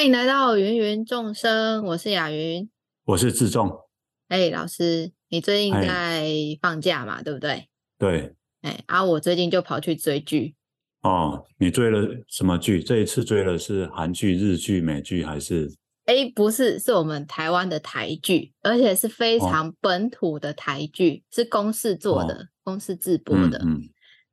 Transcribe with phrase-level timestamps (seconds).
[0.00, 2.70] 欢迎来到芸芸众生，我是雅云，
[3.04, 3.70] 我是志仲。
[4.28, 6.24] 哎，老师，你最近在
[6.62, 7.22] 放假嘛？
[7.22, 7.68] 对不对？
[7.98, 8.34] 对。
[8.62, 10.54] 哎，啊，我最近就跑去追剧。
[11.02, 12.82] 哦，你追了什么剧？
[12.82, 15.70] 这一次追的是韩剧、日剧、美剧还是？
[16.06, 23.82] 哎，不是，是我们台湾的台剧，而且是非常本土的台剧，哦、是公视做的，哦、公视自播的，嗯嗯、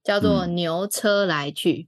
[0.02, 1.88] 叫做《牛车来去》，嗯、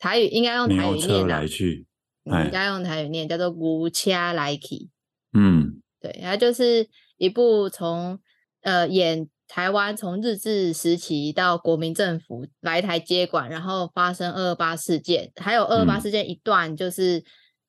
[0.00, 0.94] 台语应该用台语念啊。
[0.94, 1.86] 牛车来去。
[2.24, 4.88] 人家用台语念，叫做“牛车来去”。
[5.32, 8.18] 嗯，对，它就是一部从
[8.62, 17.18] 呃演台湾从日治时期到国民政府来台接管，然后发生二二八事件，还有二二八事件一段就是、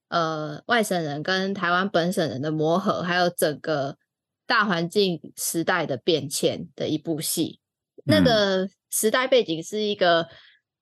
[0.10, 3.98] 嗯、呃外省人跟台湾本省人的磨合，还有整个
[4.46, 7.60] 大环境时代的变迁的一部戏。
[7.98, 10.27] 嗯、那个时代背景是一个。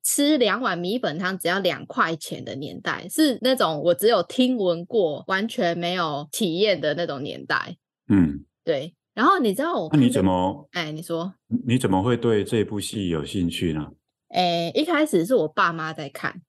[0.04, 7.78] 吃两碗米粉汤只要两块钱的年代，是那种我只有听闻过，完全没有体验的那种年代。
[8.08, 8.96] 嗯，对。
[9.14, 10.70] 然后你知道我，那你怎么？
[10.72, 11.34] 哎，你说
[11.68, 13.86] 你怎么会对这部戏有兴趣呢？
[14.30, 16.42] 哎，一开始是我爸妈在看，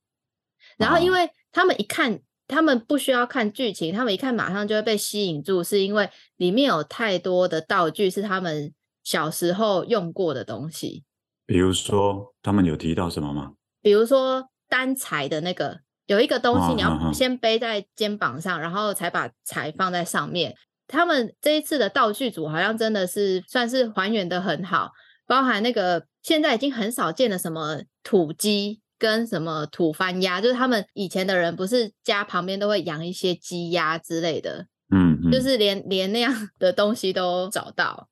[0.76, 11.02] 然后因为他们一看，哦、他们不需要看剧情，他们一看马上就会被吸引住，是因为里面有太多的道具是他们小时候用过的东西。
[11.50, 13.54] 比如说，他们有提到什么吗？
[13.82, 20.54] 比如说担柴的那个，有一个东西你要先背在肩膀上，哦、然后才把柴放在上面。
[20.86, 24.92] 他们这一次的道具组好像真的是算是还原的很好，
[25.26, 38.06] 包含那个现在已经很少见的什么土鸡跟什么土番鸭，就是他们以前的人不是家旁边都会养一些鸡鸭之类的，嗯，嗯，就是连连那样的东西都找到。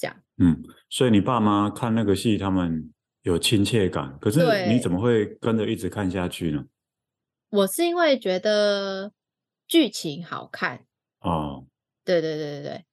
[0.00, 2.90] 这样，嗯，所以你爸妈看那个戏，他们
[3.22, 4.16] 有亲切感。
[4.18, 6.64] 可是你怎么会跟着一直看下去呢？
[7.50, 9.12] 我是因为觉得
[9.68, 10.86] 剧情好看
[11.20, 11.66] 哦。
[12.02, 12.84] 对对对对对，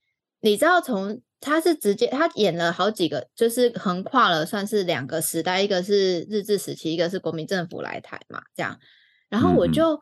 [0.42, 8.78] 你知道从他是直接他演了好几个，就是横跨了算是两个时代，一个是日治时期，一个是国民政府来台嘛，这样。
[9.30, 10.00] 然后我就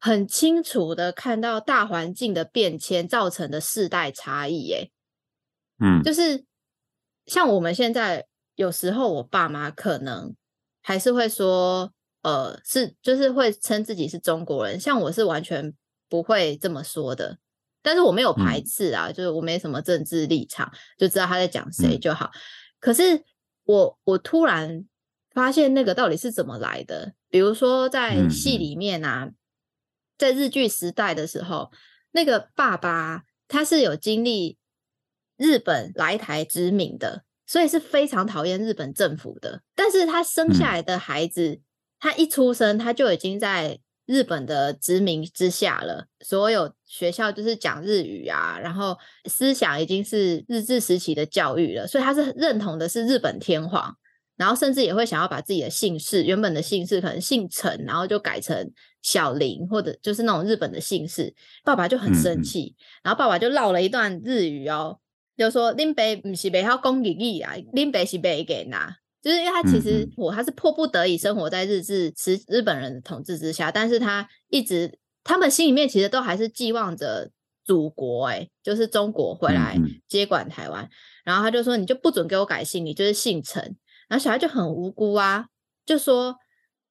[0.00, 4.90] 很清楚的看到大环境的变迁造成的世代差异，耶。
[5.82, 6.44] 嗯，就是
[7.26, 10.34] 像我们现在有时候，我爸妈可能
[10.82, 11.90] 还是会说，
[12.22, 15.72] 呃，是就是会称自己是中国人，像我是完全
[16.08, 17.38] 不会这么说的，
[17.82, 22.26] 但是我没有排斥啊，嗯、就是我没什么政治立场，就知道他在讲谁就好。
[22.26, 22.38] 嗯、
[22.78, 23.24] 可是
[23.64, 24.84] 我我突然
[25.32, 27.14] 发现那个到底是怎么来的？
[27.30, 29.34] 比如说在戏里面啊，嗯、
[30.18, 31.72] 在日剧时代的时候，
[32.10, 34.58] 那个爸爸他是有经历。
[35.40, 39.62] 日本来台殖民的，所以是非常讨厌日本政府的。
[39.74, 41.60] 但是他生下来的孩子，嗯、
[41.98, 46.08] 他一出生他就已经在日本的殖民之下了。
[46.20, 53.96] 所有学校就是讲日语啊，然后思想已经是日治时期的教育了，所以他是认同的是日本天皇，
[54.36, 61.34] 然后甚至也会想要把自己的姓氏，原本的姓氏可能姓陈，然后就改成小林，或者就是那种日本的姓氏。
[61.64, 64.98] 爸爸就很生气，嗯、然后爸爸就唠了一段日语哦。
[65.40, 68.92] 就说林北不是北好讲日语啊，林北是北给呐，
[69.22, 77.30] 就是因为他其实我他是迫不得已生活在日治时日本人的统治之下，但是他一直他们心里面其实都还是寄望着
[77.64, 80.86] 祖国、欸，哎，就是中国回来接管台湾。
[81.24, 83.62] 然后他就说，你就不准给我改姓，你就是姓陈。
[84.10, 85.46] 然后小孩就很无辜啊，
[85.86, 86.36] 就说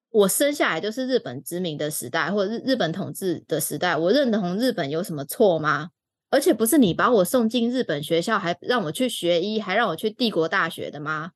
[0.10, 5.90] 我生下来就是日本殖民的时代，或者日日本统治的时代，我认同日本有什么错吗？
[6.30, 11.32] 而且不是你把我送进日本学校，还让我去学医，还让我去帝国大学的吗？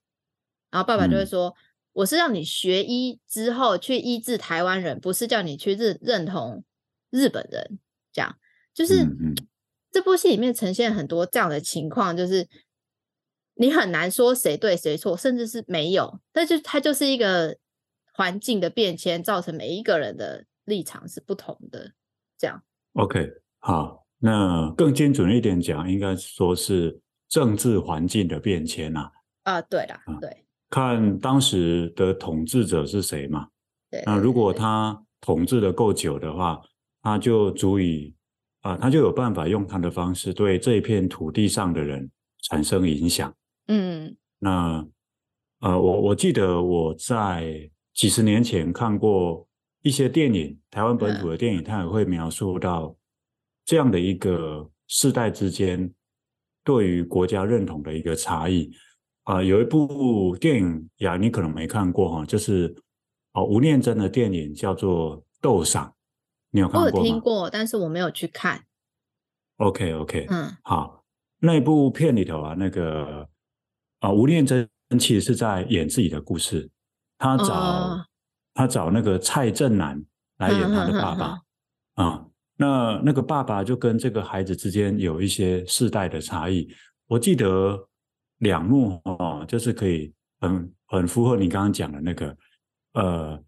[0.69, 1.59] 然后爸爸就会说：“嗯、
[1.93, 6.63] 我是让你学医之后去医治台湾人，不是叫你去认认同
[7.09, 7.79] 日本人。”
[8.11, 8.37] 这样
[8.73, 9.35] 就是、嗯嗯、
[9.91, 12.47] 这部戏里面呈现很多这样的情况，就是
[13.55, 17.57] 你很难说谁对谁错，甚至是没有，但就它就是一个
[18.13, 21.93] 环境的变迁，造成每一个人的立场是不同的。
[22.37, 22.63] 这样
[22.93, 24.02] ，OK，好。
[24.25, 26.97] 那更精准一点讲，应该说是
[27.27, 29.11] 政治环境的变迁呐。
[29.43, 33.49] 啊，对啦，对，看当时的统治者是谁嘛。
[33.91, 36.61] 对，那如果他统治的够久的话，
[37.01, 38.15] 他就足以
[38.61, 42.09] 啊，他就有办法用他的方式对这一片土地上的人
[42.43, 43.35] 产生影响。
[43.67, 44.87] 嗯，那
[45.59, 49.45] 呃，我我记得我在几十年前看过
[49.81, 52.95] 一些电影，台湾本土的电影，它也会描述到。
[53.65, 55.91] 这样的一个世代之间
[56.63, 58.71] 对于国家认同的一个差异。
[59.23, 62.75] 啊、呃，有一部电影呀，你可能没看过哈，就是
[63.31, 65.87] 哦吴念真的电影叫做《斗赏》，
[66.51, 66.91] 你有看过吗？
[66.93, 68.65] 我有听过，但是我没有去看。
[69.57, 71.05] OK OK，嗯，好，
[71.39, 73.29] 那部片里头啊，那个
[73.99, 74.67] 啊，吴念真
[74.99, 76.69] 其实是在演自己的故事，
[77.17, 78.05] 他找、哦、
[78.53, 80.03] 他找那个蔡正南
[80.39, 81.39] 来演他的爸爸
[81.93, 82.25] 啊，
[82.63, 86.73] 那那个爸爸就跟这个孩子之间有一些世代的差异，
[87.07, 87.77] 我记得
[88.37, 92.37] 两幕哦，就是可以很很符合你刚刚讲的那个
[92.93, 93.43] 呃，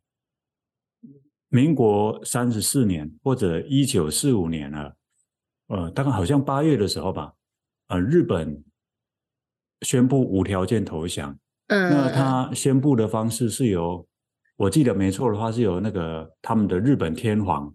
[1.47, 4.94] 民国三十四年或者一九四五年了。
[5.67, 7.31] 呃，大概好像八月的时候吧，
[7.88, 8.62] 呃，日本
[9.81, 11.39] 宣布无条件投降。
[11.67, 14.06] 嗯，那他宣布的方式是由，
[14.57, 17.73] 我记得没错的话，是由那个他们的日本天皇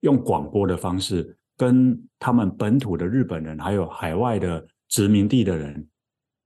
[0.00, 5.88] 用广播的方式，跟他们本土的日本人还有海外的殖民地的人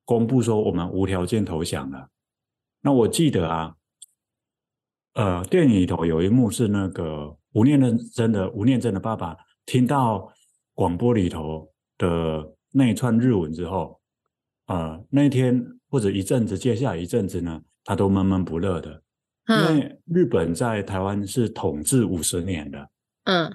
[0.04, 2.08] 公布说，我们无条件投降了。
[2.80, 3.74] 那我记得啊，
[5.14, 7.80] 呃，电影里头有一幕是那个吴念
[8.12, 9.36] 真的吴念真的爸爸
[9.66, 10.32] 听到。
[10.76, 14.00] 广播里头的那一串日文之后，
[14.66, 19.00] 呃，那天或者一阵子，接下来一阵子呢，他都闷闷不乐的，
[19.46, 22.90] 因为日本在台湾是统治五十年的，
[23.24, 23.52] 嗯，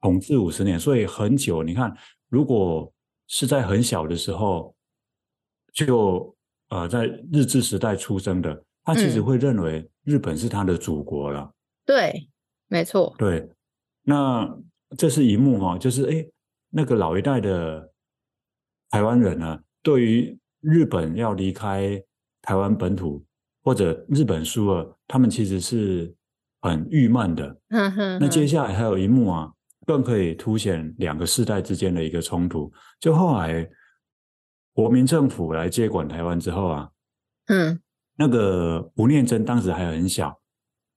[0.00, 1.62] 统治五十年，所以很久。
[1.62, 1.94] 你看，
[2.28, 2.92] 如果
[3.26, 4.74] 是在很小的时候
[5.72, 6.36] 就
[6.68, 11.52] 呃在日治时代出生的，他其实会认为日本是他的祖国了。
[11.84, 12.30] 对，
[12.68, 13.14] 没错。
[13.18, 13.48] 对，
[14.02, 14.58] 那
[14.96, 16.26] 这是一幕哈，就是哎。
[16.70, 17.90] 那个老一代的
[18.90, 21.98] 台湾人呢，对于日本要离开
[22.42, 23.24] 台湾本土
[23.62, 26.14] 或者日本输了，他们其实是
[26.60, 27.56] 很郁闷的。
[28.20, 29.52] 那接下来还有一幕啊，
[29.86, 32.72] 更可以凸显两个世代之间的一个冲突。
[33.00, 33.68] 就后来
[34.72, 36.90] 国民政府来接管台湾之后啊，
[37.46, 37.80] 嗯，
[38.16, 40.38] 那个吴念真当时还很小，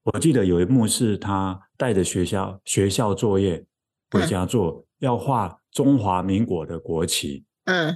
[0.04, 3.66] 我记得有一幕是他带着学校学校作业
[4.12, 5.58] 回家做，要画。
[5.72, 7.96] 中华民国的国旗，嗯，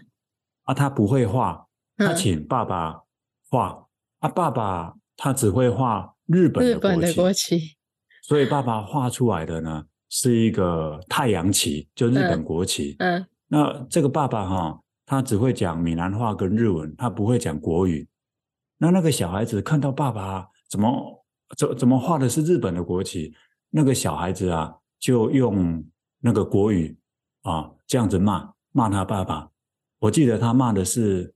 [0.64, 3.02] 啊，他不会画，他请爸爸
[3.50, 3.86] 画，嗯、
[4.22, 7.60] 啊，爸爸他只会画日本的国旗，日本的国旗，
[8.24, 18.08] 所以爸爸画出来的呢是一个太阳旗，就日本国旗，嗯，嗯，那这个爸爸哈，他只会讲闽南话跟日文，他不会讲国语，
[18.78, 21.26] 那那个小孩子看到爸爸怎么
[21.58, 23.34] 怎怎么画的是日本的国旗，
[23.70, 25.84] 那个小孩子啊就用
[26.20, 26.98] 那个国语。
[27.46, 29.48] 啊，这样子骂骂他爸爸，
[30.00, 31.32] 我记得他骂的是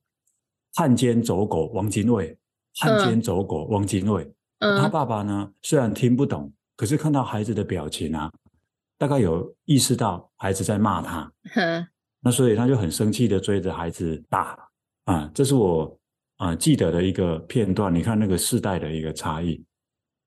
[0.74, 2.36] 汉奸走狗汪精卫，
[2.80, 4.27] 汉奸走狗汪精卫。
[4.60, 8.32] 嗯，他爸爸呢，虽然听不懂，可是看到孩子的表情啊，
[8.98, 11.32] 大概有意识到孩子在骂他。
[11.56, 11.88] 嗯，
[12.22, 14.70] 那所以他就很生气的追着孩子打。
[15.06, 16.00] 啊，这是我
[16.38, 17.94] 啊记得的一个片段。
[17.94, 19.64] 你看那个世代的一个差异，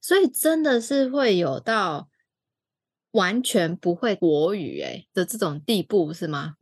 [0.01, 2.09] 所以真的是会有到。
[3.13, 6.55] 完全不会国语哎的这种地步是吗？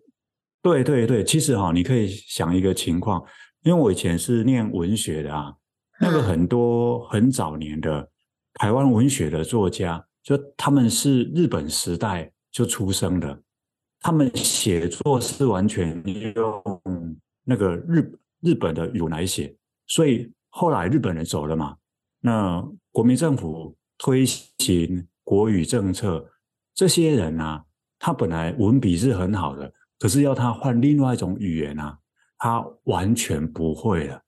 [0.61, 3.25] 对对对，其实哈，你可以想一个情况，
[3.63, 5.55] 因为我以前是念文学的啊，
[6.01, 8.09] 那个很多很早年的
[8.55, 13.43] 台湾文学的作家，就他们是日本时代就出生的，
[14.01, 16.03] 他们写作是完全
[16.35, 16.63] 用
[17.45, 19.55] 那个日日本的语来写，
[19.87, 21.77] 所以后来日本人走了嘛，
[22.21, 26.27] 那国民政府推行国语政策。
[26.73, 27.63] 这些人啊，
[27.99, 31.99] 他本来文笔是很好的，可是要他换另外一种语言啊，
[32.39, 34.23] 他完全不会了，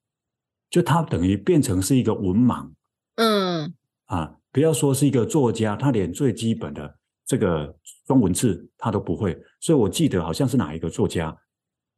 [0.72, 2.72] 就他等于变成是一个文盲。
[3.16, 3.74] 嗯，
[4.06, 7.76] 啊，不要说是一个作家，他连最基本的这个
[8.06, 9.38] 中文字他都不会。
[9.60, 11.36] 所以我记得好像是哪一个作家，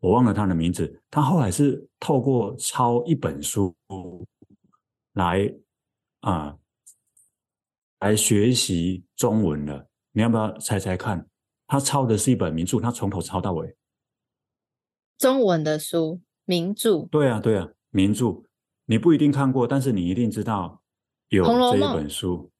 [0.00, 3.72] 我忘了他的名字，他后来是透过抄一本书
[5.12, 5.54] 来
[6.22, 6.58] 啊
[8.00, 9.88] 来学习中文的。
[10.10, 11.24] 你要不要猜猜看？
[11.68, 13.76] 他抄的是一本名著，他从头抄到尾。
[15.16, 17.06] 中文的书，名著。
[17.08, 18.42] 对啊，对啊，名著。
[18.86, 20.82] 你不一定看过，但是你一定知道
[21.28, 22.50] 有这一本书。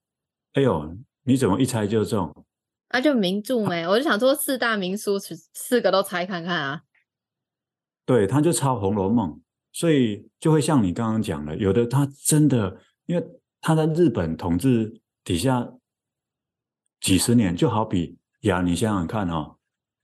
[0.52, 2.33] 哎呦，你怎么一猜就中？
[2.90, 3.87] 那、啊、就名著没？
[3.87, 6.83] 我就想说四大名书，四个都猜看看啊。
[8.07, 9.31] 对，他就抄《红楼梦》，
[9.73, 13.26] 所以就会像你刚刚讲的，有的他真的，因为
[13.61, 15.73] 他在日本统治底下。
[17.00, 19.59] 几十年，就好比呀，你想想看哦，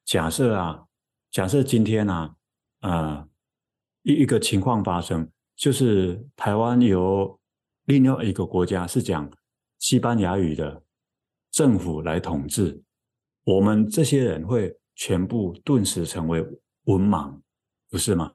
[0.05, 0.85] 假设啊，
[1.31, 2.35] 假设今天啊，
[2.83, 3.27] 呃，
[4.03, 7.39] 一一个情况发生，就是台湾由
[7.85, 9.31] 另外一个国家是讲
[9.79, 10.83] 西班牙语的
[11.51, 12.83] 政府来统治，
[13.45, 16.41] 我们这些人会全部顿时成为
[16.85, 17.43] 文盲，
[17.91, 18.33] 不是吗？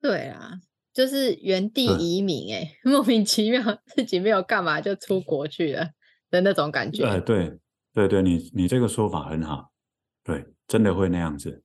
[0.00, 0.60] 对啊，
[0.92, 5.90] 就是原地移民，哎， 莫名其妙自己没有干嘛就出国去了
[6.30, 7.04] 的那种感觉。
[7.04, 7.58] 呃对。
[7.92, 9.72] 对对，你你这个说法很好，
[10.22, 11.64] 对，真的会那样子。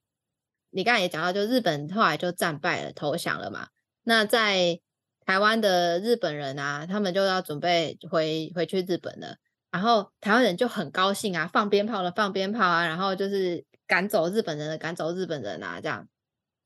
[0.72, 3.68] 你刚才也讲到，就日本后来就战败了，投降了嘛。
[4.06, 4.80] 那在
[5.26, 9.38] 台湾的日本人啊，他们就要准备回回去日本了。
[9.72, 16.08] 然后台湾人就很高兴啊，放鞭炮了，放鞭炮啊，然后就是赶走日本人的，赶走日本人啊，这样。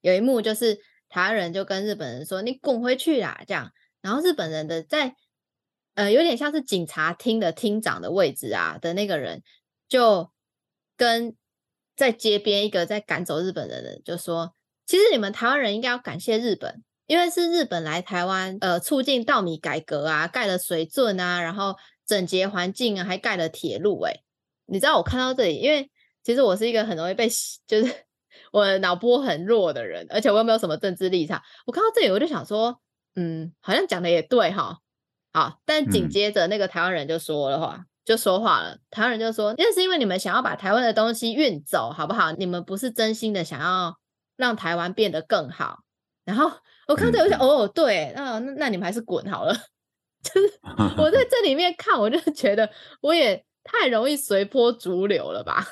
[0.02, 3.72] 有一幕就是台湾人就跟日本人说：“你滚回去啦！”这样。
[4.02, 5.16] 然后日本人的在
[5.96, 9.42] 呃有点像是警察厅的厅长的位置啊的那个人，
[9.88, 10.32] 就
[10.96, 11.36] 跟
[11.96, 14.54] 在街边一个在赶走日本人的人就说
[14.86, 21.76] ：“其实你们台湾人应该要感谢日本，因为是日本来台湾呃促进稻米改革啊，盖了水圳啊，然后。”
[22.10, 24.24] 整洁环境啊，还盖了铁路哎！
[24.66, 25.92] 你知道我看到这里，因为
[26.24, 27.30] 其实我是一个很容易被
[27.68, 27.94] 就是
[28.52, 31.40] 我的脑波很弱的人，而且我又没有什么政治立场。
[31.68, 32.82] 我看到这里，我就想说，
[33.16, 34.80] 嗯，好像讲的也对哈。
[35.32, 38.80] 好，但紧接着那个台湾人就说了话，嗯、就说话了。
[38.90, 42.32] 台湾人就说，那是因为你们想要把台湾的东西运走，好不好？
[42.32, 44.00] 你们不是真心的想要
[44.36, 45.84] 让台湾变得更好。
[46.26, 46.52] 然后
[46.90, 49.54] 我看到这里，我想，哦，对，那那那你们还是滚好了。
[50.22, 50.60] 就是
[50.98, 52.70] 我在这里面看，我就觉得
[53.02, 55.66] 我也太容易随波逐流了吧。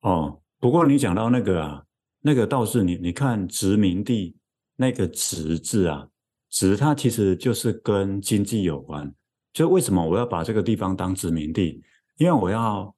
[0.00, 1.84] 哦，不过你讲到那个啊，
[2.22, 4.36] 那个倒是你你看殖民地
[4.76, 6.08] 那个“殖”字啊
[6.50, 9.12] ，“殖”它其实就是跟经济有关。
[9.52, 11.82] 就为什么我要把这个地方当殖民地？
[12.16, 12.94] 因为我要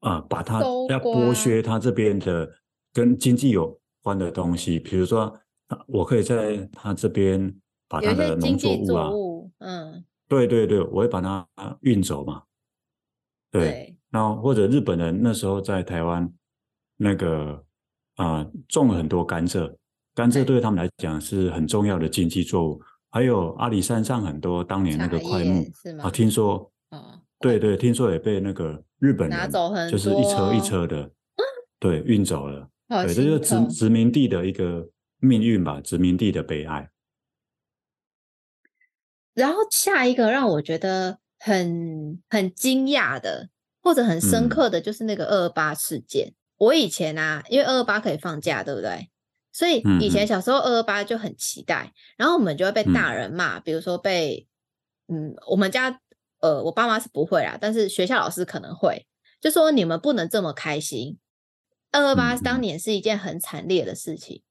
[0.00, 2.50] 啊、呃，把它要剥削它这边的
[2.92, 5.36] 跟经济有关的东西，比如说，
[5.86, 7.54] 我可以在他这边
[7.88, 9.10] 把他的农作物啊。
[9.58, 11.46] 嗯，对对对，我会把它
[11.80, 12.42] 运走嘛。
[13.50, 16.32] 对，然后或者日本人那时候在台湾
[16.96, 17.64] 那个
[18.16, 19.74] 啊、呃、种了很多甘蔗，
[20.14, 22.80] 甘蔗对他们来讲是很重要的经济作物。
[23.10, 25.66] 还有阿里山上很多当年那个块木
[26.00, 31.10] 啊，听说，哦，对对，听说也被那个日本人拿走很多，就是一车一车的，
[31.78, 32.66] 对，运走了。
[32.88, 34.88] 对，这就是殖殖民地的一个
[35.22, 36.90] 命运吧，殖民地的悲哀。
[39.32, 43.48] 然后下一个让我觉得很很惊讶的，
[43.80, 46.26] 或者很深刻的就是那个二二八事件。
[46.26, 49.08] 嗯、我以前啊，因为二二八可以放假，对不对？
[49.52, 54.46] 所以以前小时候二二八就很期待，然后我们就会被大人骂，嗯、比如说被
[55.06, 56.00] 嗯，我们家
[56.40, 59.06] 呃，我爸妈是不会啦，但是学校老师可能会，
[59.40, 61.18] 就说你们不能这么开心。
[61.90, 64.42] 二二八当年是一件很惨烈的事情，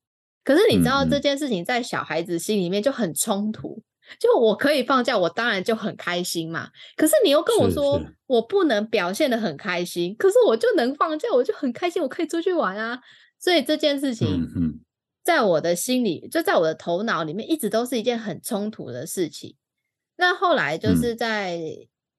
[0.44, 3.82] 可是你知道这件事情在小孩子心里面就很冲突。
[4.20, 6.70] 就我可以放假，我当然就很开心嘛。
[6.98, 13.00] 可是你又跟我说，我不能表现的很开心，可是我就能放假，我就很开心，我可以出去玩啊。
[13.40, 14.50] 所以这件事情，
[15.24, 19.56] 在我的心里，就在我的头脑里面，一直都是一件很冲突的事情。
[20.18, 21.58] 那后来就是在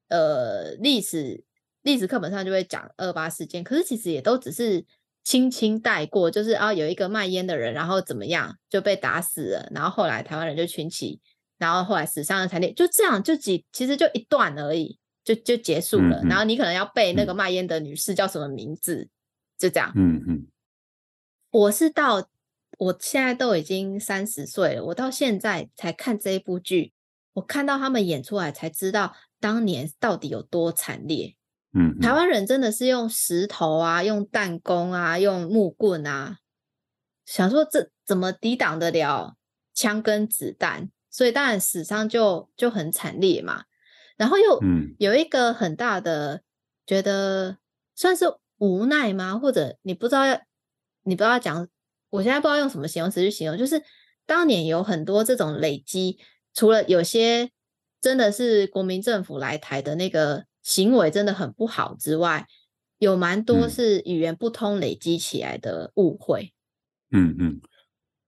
[0.09, 1.43] 呃历史
[1.83, 4.83] 历史课本上就会讲二八事件，可是其实也都只是
[5.23, 11.19] 轻轻带过，就是啊有一个卖烟的人，然后怎么样就被打死了，然后后来台湾人就群起。
[11.59, 16.19] 然后后来死伤的惨烈，就这样就几其实就一段而已，就就结束了。
[16.21, 19.09] 嗯嗯、然后你可能要背那个卖烟的女士叫什么名字，嗯、
[19.57, 19.93] 就这样。
[19.95, 20.33] 嗯嗯。
[20.35, 20.47] 嗯
[21.51, 22.27] 我是到
[22.79, 26.91] 我现在都已经三十岁了，我到现在才看这一部剧，
[27.33, 31.35] 我看到他们演出来才知道当年到底有多惨烈。
[31.73, 31.99] 嗯，嗯。
[31.99, 36.37] 台湾人真的是用石头啊，用弹弓啊，用木棍啊，
[37.25, 39.35] 想说这怎么抵挡得了
[39.73, 40.89] 枪跟子弹？
[41.09, 43.65] 所以当然死伤就就很惨烈嘛，
[44.17, 44.59] 然后又
[44.97, 46.41] 有一个很大的
[46.87, 47.57] 觉得
[47.93, 48.25] 算是
[48.57, 49.37] 无奈吗？
[49.37, 50.41] 或者你不知道要
[51.03, 51.67] 你不知道讲，
[52.09, 53.83] 我现在不知道用什么形容词去形容，就是
[54.25, 56.17] 当年有很多这种累积，
[56.51, 57.51] 除了有些
[58.01, 62.47] 真的是国民政府来台的那个行为真的很不好之外，
[62.97, 66.51] 有蛮多是语言不通累积起来的误会。
[67.11, 67.61] 嗯嗯，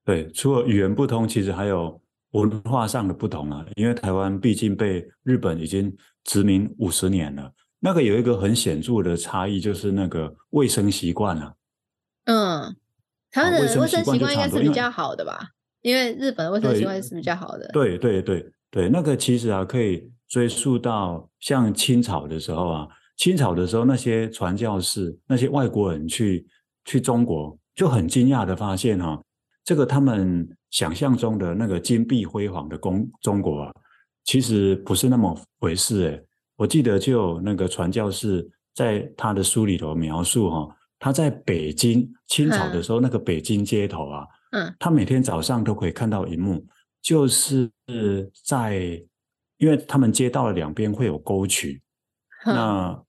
[0.03, 1.99] 对，除了语言不通，其实还有。
[2.31, 7.49] 文化上的不同啊，因为台湾毕竟被日本已经殖民五十年了，
[7.79, 11.53] 那个有一个很显著的差异，就是那个卫生习惯啊。
[12.25, 12.75] 嗯，
[13.31, 15.51] 台湾的卫生习惯应该是比较好的吧？
[15.79, 17.69] 因为日本的卫生习惯是比较好的。
[17.71, 26.45] 对对对对，那个其实啊，可以追溯到像清朝的时候啊，清朝的时候那些传教士、那些外国人去
[26.83, 29.21] 去中国，就很惊讶的发现哈、啊，
[29.63, 30.45] 这个他们。
[30.71, 33.73] 想象中的那个金碧辉煌的中中国啊，
[34.25, 36.21] 其实不是那么回事诶。
[36.57, 40.67] 我记得就有那个传教士在他的书里头描述哈，
[40.99, 46.61] 他在北京清朝的时候，那个北京街头啊，嗯，他每天早上都可以看到一幕，
[47.01, 47.71] 就是
[48.43, 49.01] 在，
[49.57, 51.81] 因为他们街道的两边会有沟渠，
[52.45, 53.01] 那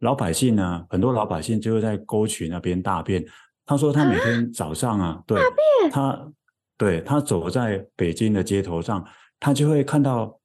[0.00, 3.24] 老百姓呢，很多老百姓就会在沟渠那边大便。
[3.66, 5.40] 他说他每天早上啊，啊对，
[5.90, 6.32] 他
[6.76, 9.02] 对他走在北京的街头上，
[9.40, 10.38] 他就会看到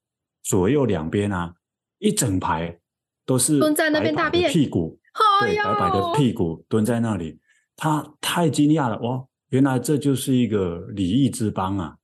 [0.44, 1.54] 左右两边啊，
[1.98, 2.80] 一整排
[3.25, 4.98] 都是蹲在那边大便，屁股，
[5.42, 7.38] 对，白白的屁股蹲在那里，
[7.75, 11.98] 他太惊讶了，哇，原来这就是一个礼仪之邦啊！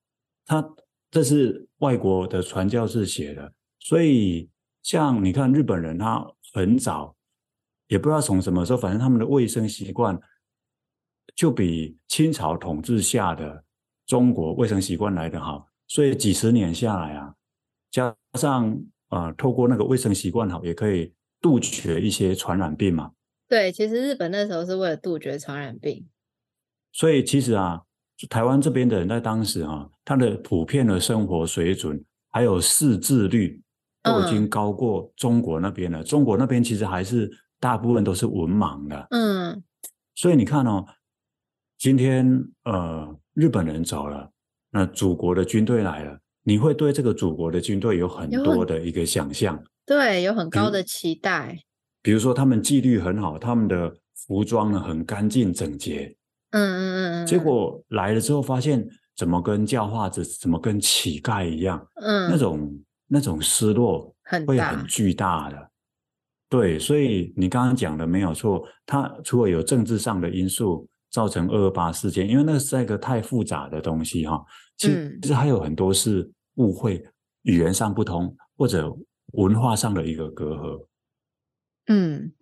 [0.46, 0.62] 他
[1.16, 4.50] 这是外国的传教士写的，所以
[4.84, 7.16] 像你看日本人，他很早
[7.88, 10.20] 也不知道从什么时候，反正他们的卫生习惯。
[11.34, 13.64] 就比清朝统治下的
[14.06, 17.34] 中国卫生习惯来得好，所以几十年下来啊，
[17.92, 18.70] 加上
[19.08, 23.14] 啊、呃，透过那个卫生习惯好，也可以杜绝一些传染病嘛。
[23.48, 26.08] 对，其实日本那时候是为了杜绝传染病。
[26.92, 27.84] 所以其实啊，
[28.30, 33.62] 台湾这边的人在当时啊，他的普遍的生活水准还有识字率
[34.04, 36.02] 都已经高过中国那边了。
[36.02, 37.30] 嗯、中国那边其实还是
[37.60, 39.08] 大部分都是文盲的。
[39.12, 39.64] 嗯，
[40.16, 40.86] 所以你看哦。
[41.78, 42.26] 今天
[42.64, 44.32] 呃，日本人走了，
[44.72, 51.60] 那祖国的军队来了，你会对这个祖国的军队有很多的一个想象，对，有很高的期待。
[52.02, 56.16] 比如说，他们纪律很好，他们的服装呢很干净整洁，
[56.52, 57.26] 嗯嗯嗯嗯。
[57.26, 65.70] 结果来了之后，发现怎么跟教化子，怎么跟乞丐一样，嗯，那种那种失落会很巨大的。
[66.50, 70.88] 对，所以你刚刚讲的没有错，它除了有政治上的因素。
[71.12, 74.44] 造成二二八事件，因为那是一个太复杂的东西哈。
[74.76, 74.90] 其
[75.24, 77.02] 实还有很多是误会，
[77.44, 78.94] 语言上不同或者
[79.32, 80.86] 文化上的一个隔阂。
[81.86, 82.34] 嗯，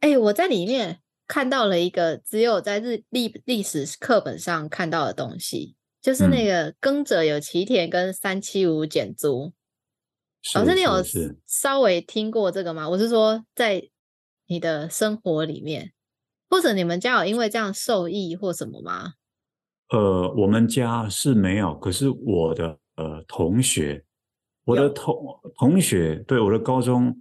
[0.00, 9.52] 哎、欸，我在里面看到了一个只有在日历历史课本上看到的东西，就是那个耕者有其田跟三七五减租。
[10.54, 11.02] 老师，你有
[11.46, 12.88] 稍微听过这个吗？
[12.88, 13.88] 我是说，在
[14.46, 15.92] 你的生活里面。
[16.50, 19.14] 或者你们家有因为这样受益或什么吗？
[19.88, 24.04] 呃，我们家是没有，可是我的呃同学，
[24.66, 25.16] 我的同
[25.56, 27.18] 同学，对，我的高中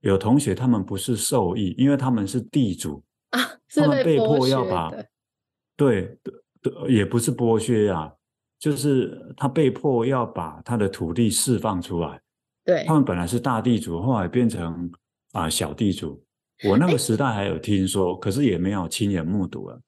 [0.00, 3.02] 有同学，他们不是受益，因为他们是地主
[3.34, 4.92] 啊，他们被迫要把，
[5.76, 6.18] 对，
[6.88, 8.12] 也不是剥削呀、啊，
[8.58, 12.20] 就是他被迫要把他的土地释放出来，
[12.64, 14.90] 对，他们本来是大地主，后来变成
[15.32, 16.24] 啊、呃、小地主。
[16.68, 19.80] 我那个时代还有听说，欸、可是也没有亲眼目睹了。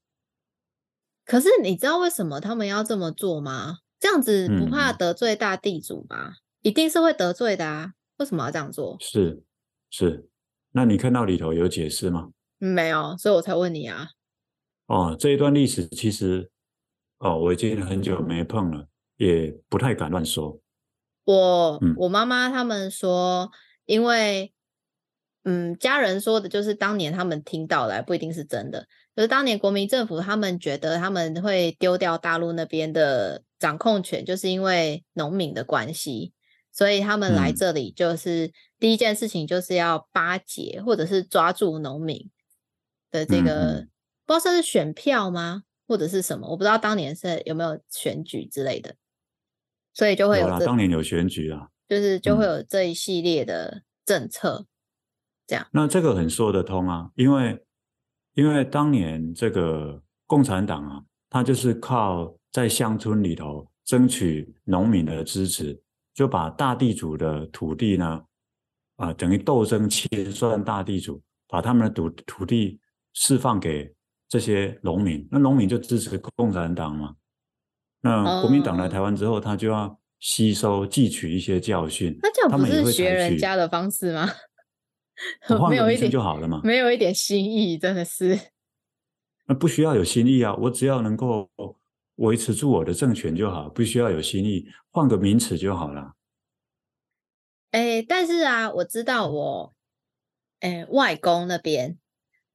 [1.25, 3.79] 可是你知道为什么他们要这么做吗？
[4.01, 6.31] 这样子不怕得罪大地主吗？
[6.31, 7.93] 嗯、一定是会得罪的啊！
[8.19, 8.97] 为什么要这样做？
[9.01, 9.43] 是
[9.91, 10.29] 是，
[10.73, 12.31] 那你看到里头有解释吗？
[12.59, 14.09] 没有，所以我才问你啊。
[14.87, 16.51] 哦，这一段历史其实，
[17.19, 20.61] 哦，我已经很久没碰了，也不太敢乱说。
[21.25, 23.51] 我、嗯、我妈妈他们说，
[23.85, 24.53] 因为。
[25.49, 28.85] 嗯，家人说的就是当年他们听到的，不一定是真的。
[29.14, 36.33] 就是当年国民政府他们觉得他们会丢掉大陆那边的掌控权，就是因为农民的关系，
[36.73, 42.29] 所以他们来这里就是、嗯、第一件事情就是要巴结或者是抓住农民
[43.16, 43.88] 的这个，
[44.26, 46.48] 不知道是选票吗，或者是什么？
[46.50, 48.94] 我不知道当年是有没有选举之类的，
[49.94, 54.66] 所以就会有，有当年有选举啊，就是就会有这一系列的政策。
[55.46, 57.64] 这样，那这个很说得通啊，因为
[58.35, 65.81] 因为当年这个共产党啊，他就是靠在乡村里头争取农民的支持，
[66.12, 68.24] 就把大地主的土地呢，
[68.96, 72.81] 啊、呃，等于斗争清算大地主，把他们的土土地
[73.16, 73.92] 释放给
[74.29, 77.16] 这些农民，那农民就支持共产党嘛。
[78.02, 82.16] 那国民党来台湾之后，他就要吸收汲取一些教训。
[82.22, 84.29] 那这样不是学人家的方式吗？
[85.70, 88.38] 没有一点就好了嘛，没有一点新意，真的是。
[89.46, 91.50] 那不需要有新意啊，我只要能够
[92.16, 96.12] 维持住我的政权就好，不需要有新意，换个名词就好了。
[97.70, 99.74] 哎，但是啊，我知道我，
[100.61, 101.98] 哎，外公那边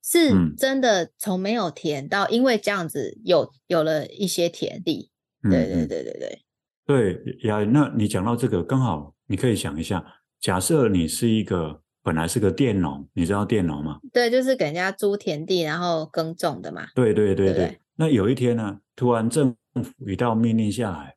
[0.04, 5.12] 是真的从没有田到，因为这样子有有了一些田地。
[5.44, 6.42] 对对对对对。
[6.86, 10.04] 对呀，那你讲到这个，刚好你可以想一下，
[10.40, 11.82] 假设你是一个。
[12.04, 14.00] 本来是个佃农，你知道佃农吗？
[14.12, 16.88] 对，就是给人家租田地，然后耕种的嘛。
[16.96, 17.54] 对对对对。
[17.54, 21.16] 对对，那有一天呢，突然政府一道命令下来，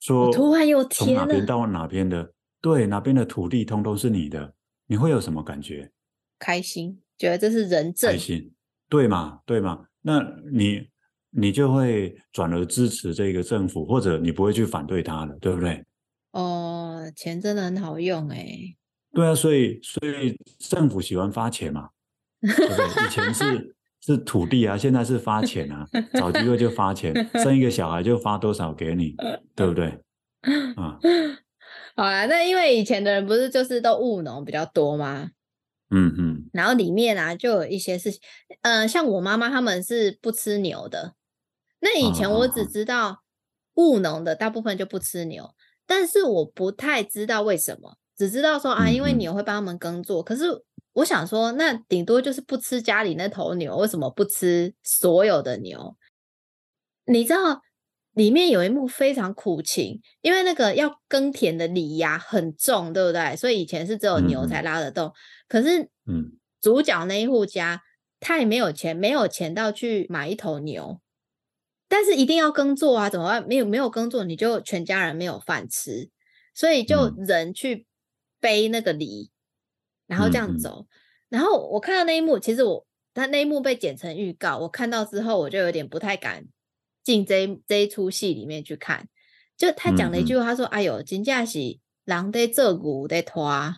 [0.00, 4.54] 说突然有田从哪边到哪边的，对，哪边的土地通通是你的，
[4.88, 5.92] 你会有什么感觉？
[6.40, 8.12] 开心，觉得这是人证。
[8.12, 8.50] 开心，
[8.88, 9.84] 对嘛对嘛？
[10.02, 10.20] 那
[10.52, 10.88] 你
[11.30, 15.84] 你就会转而支持这个政府，或者你不会去反对他了，对不对？
[16.32, 18.74] 哦，钱真的很好用哎。
[19.12, 21.88] 对啊，所以所以政府喜欢发钱嘛，
[22.40, 23.06] 对不对？
[23.06, 29.14] 以前是 是土地啊，现在是发钱啊，找机会就发钱， 生一个小孩就发多少给你，
[29.56, 29.86] 对不对？
[30.76, 30.98] 啊，
[31.96, 35.30] 好啊，那因为以前的人不是就是都务农比较多吗？
[35.90, 38.20] 嗯嗯，然后里面啊就有一些事情，
[38.62, 41.14] 呃，像我妈妈他们是不吃牛的，
[41.80, 43.22] 那以前我只知道
[43.74, 45.54] 务农的大部分就不吃牛，
[45.86, 50.64] 但是我不太知道为什么，只知道说啊，因为牛会帮他们耕作，可是。
[50.94, 55.96] 我想说，那顶多就是不吃家里那头牛，为什么不吃所有的牛？
[57.04, 57.62] 你知道
[58.14, 63.36] 里面有一幕非常苦情，因为那个要耕田的犁呀很重，对不对？
[63.36, 65.06] 所以以前是只有牛才拉得动。
[65.06, 65.12] 嗯、
[65.48, 67.82] 可是，嗯，主角那一户家
[68.20, 71.00] 他也没有钱，没有钱到去买一头牛，
[71.88, 73.46] 但是一定要耕作啊，怎么办？
[73.48, 76.10] 没有没有耕作，你就全家人没有饭吃，
[76.54, 77.86] 所以就人去
[78.40, 79.30] 背那个犁。
[80.06, 80.86] 然后这样走，
[81.28, 86.46] 然后我看到那一幕，其实我他那一幕被剪成预告，我看到之后我就有点不太敢
[87.04, 89.06] 进这这一出戏里面去看。
[89.58, 93.76] 就他讲了一句话，他说：“嗯嗯哎呦，真的是狼在做牛在拖，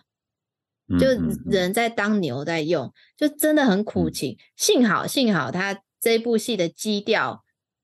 [0.99, 1.07] 就
[1.45, 4.37] 人在当牛在用，就真的很苦情。
[4.55, 7.43] 幸好幸好他这部戏的基调。”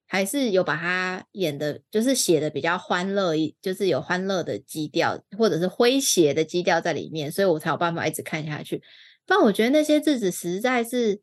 [0.09, 8.81] 还是有把他演的，就是写的比较欢乐一，就是有欢乐的基调，或者是诙谐的基调在里面，所以我才有办法一直看下去。
[9.25, 11.19] 不然我觉得那些日子实在是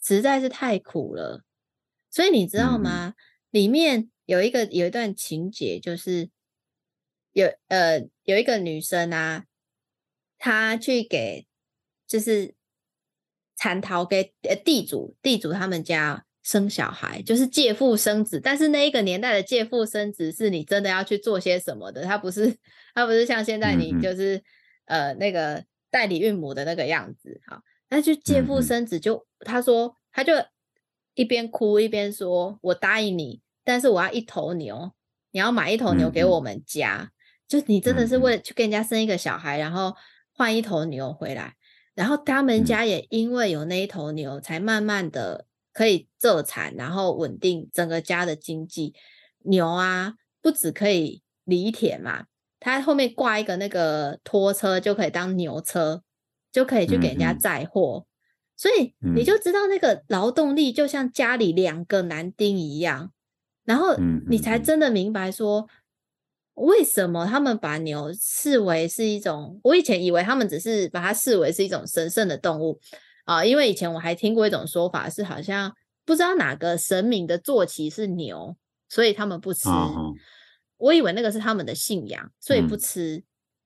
[0.00, 1.42] 实在是太苦了。
[2.08, 3.08] 所以你知道吗？
[3.08, 3.14] 嗯、
[3.50, 6.30] 里面有一个有一段情节，就是
[7.32, 9.44] 有呃有一个女生啊，
[10.40, 11.46] 她去给
[12.08, 12.56] 就是
[13.54, 16.26] 蚕桃给呃地主地主他们家。
[16.42, 22.56] 生小孩就是借腹生子，但是那一个年代的借腹生子是你真的要去做些什么的，他不是
[22.94, 24.38] 他不是像现在你就是、
[24.86, 27.42] 嗯、呃那个代理孕母的那个样子。
[27.46, 30.32] 好，那就借腹生子就、嗯、他说他就
[31.14, 34.92] 一边哭一边说：“我答应你，但是我要一头牛，
[35.32, 37.12] 你要买一头牛给我们家，嗯、
[37.46, 39.94] 就你真的是为了去跟人家生一个小孩，然后
[40.40, 41.56] 换一头牛回来，
[41.94, 48.92] 然后他们家也因为有那一头牛，才慢慢的。”可以做产，然后稳定整个家的经济。
[49.44, 52.24] 牛啊，不只可以犁田嘛，
[52.58, 56.02] 它后面挂一个那个拖车，就可以当牛车，
[56.50, 57.98] 就可以去给人家载货。
[57.98, 58.06] 嗯嗯，
[58.56, 63.12] 所以你就知道那个劳动力就像家里两个男丁一样。
[63.64, 63.96] 然后
[64.28, 65.68] 你才真的明白说，
[66.60, 72.78] 为什么他们把牛视为是一种，我以前以为他们只是把它视为是一种神圣的动物。
[73.24, 75.72] 啊，因为以前我还听过一种说法，是好像
[76.04, 78.56] 不知道哪个神明的坐骑是牛，
[78.88, 79.68] 所以他们不吃。
[79.68, 80.12] 哦、
[80.78, 83.16] 我以为那个是他们的信仰，所以不吃。
[83.16, 83.24] 嗯、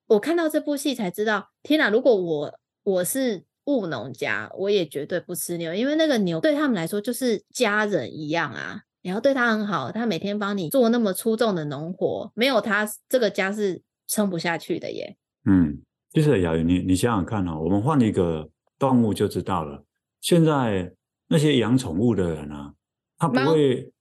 [0.08, 1.88] 我看到这部戏才知道，天哪！
[1.88, 8.82] 如果我我是务农家，我也绝对不吃牛，因为那个牛对他们来说就是家人一样啊。
[9.04, 15.16] 你要对他很好，他每天帮你做那么粗重的农活，没有他，这个家是撑不下去的耶。
[15.44, 15.78] 嗯，
[16.10, 18.50] 其实雅云，你你想想看哦，我们换一个。
[18.76, 19.84] 动物就知道了。
[20.20, 20.92] 现在
[21.28, 22.74] 那些养宠物的人啊，
[23.16, 23.92] 他不会，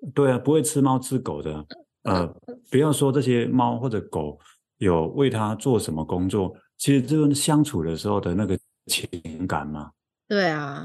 [0.00, 1.64] 猫对啊，不会吃猫吃狗的。
[2.04, 2.26] 呃，
[2.70, 4.38] 不要说这些猫或者狗
[4.78, 9.92] 有为他做什么工作，其实就是相处的时候的那个情感嘛。
[10.26, 10.82] 对啊，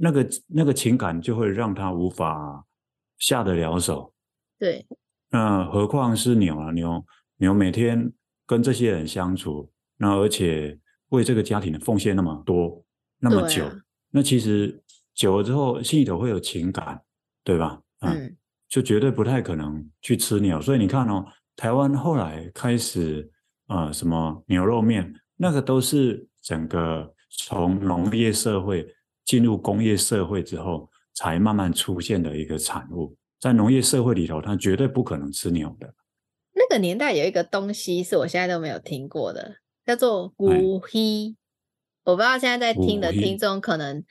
[0.00, 2.65] 那个那个情感就会让他无法
[3.18, 4.12] 下得了手。
[4.58, 4.86] 对，
[5.30, 7.04] 那何况是牛啊，牛
[7.36, 8.12] 牛每天
[8.46, 10.78] 跟这些人相处，那而且。
[11.10, 12.84] 为这个家庭的奉献那么多
[13.20, 13.72] 那么久，啊、
[14.10, 14.82] 那其实
[15.14, 17.00] 久了之后心里头会有情感，
[17.44, 17.80] 对吧？
[18.00, 18.36] 嗯，嗯，
[18.68, 20.60] 就绝对不太可能去吃牛。
[20.60, 21.24] 所以你看哦，
[21.54, 23.30] 台湾后来开始
[23.68, 28.92] 啊、呃，什么牛肉面，那个都是整个从农业社会
[29.24, 33.16] 进入工业社会之后才慢慢出现的一个产物。
[33.40, 35.92] 在农业社会里头，它绝对不可能吃牛的。
[36.52, 39.56] 那个年代有一个东西是我现在都没有听过的。
[39.84, 40.48] 叫做牛
[40.78, 41.36] 耳，
[42.04, 44.04] 我不知道现在在听的听众可能，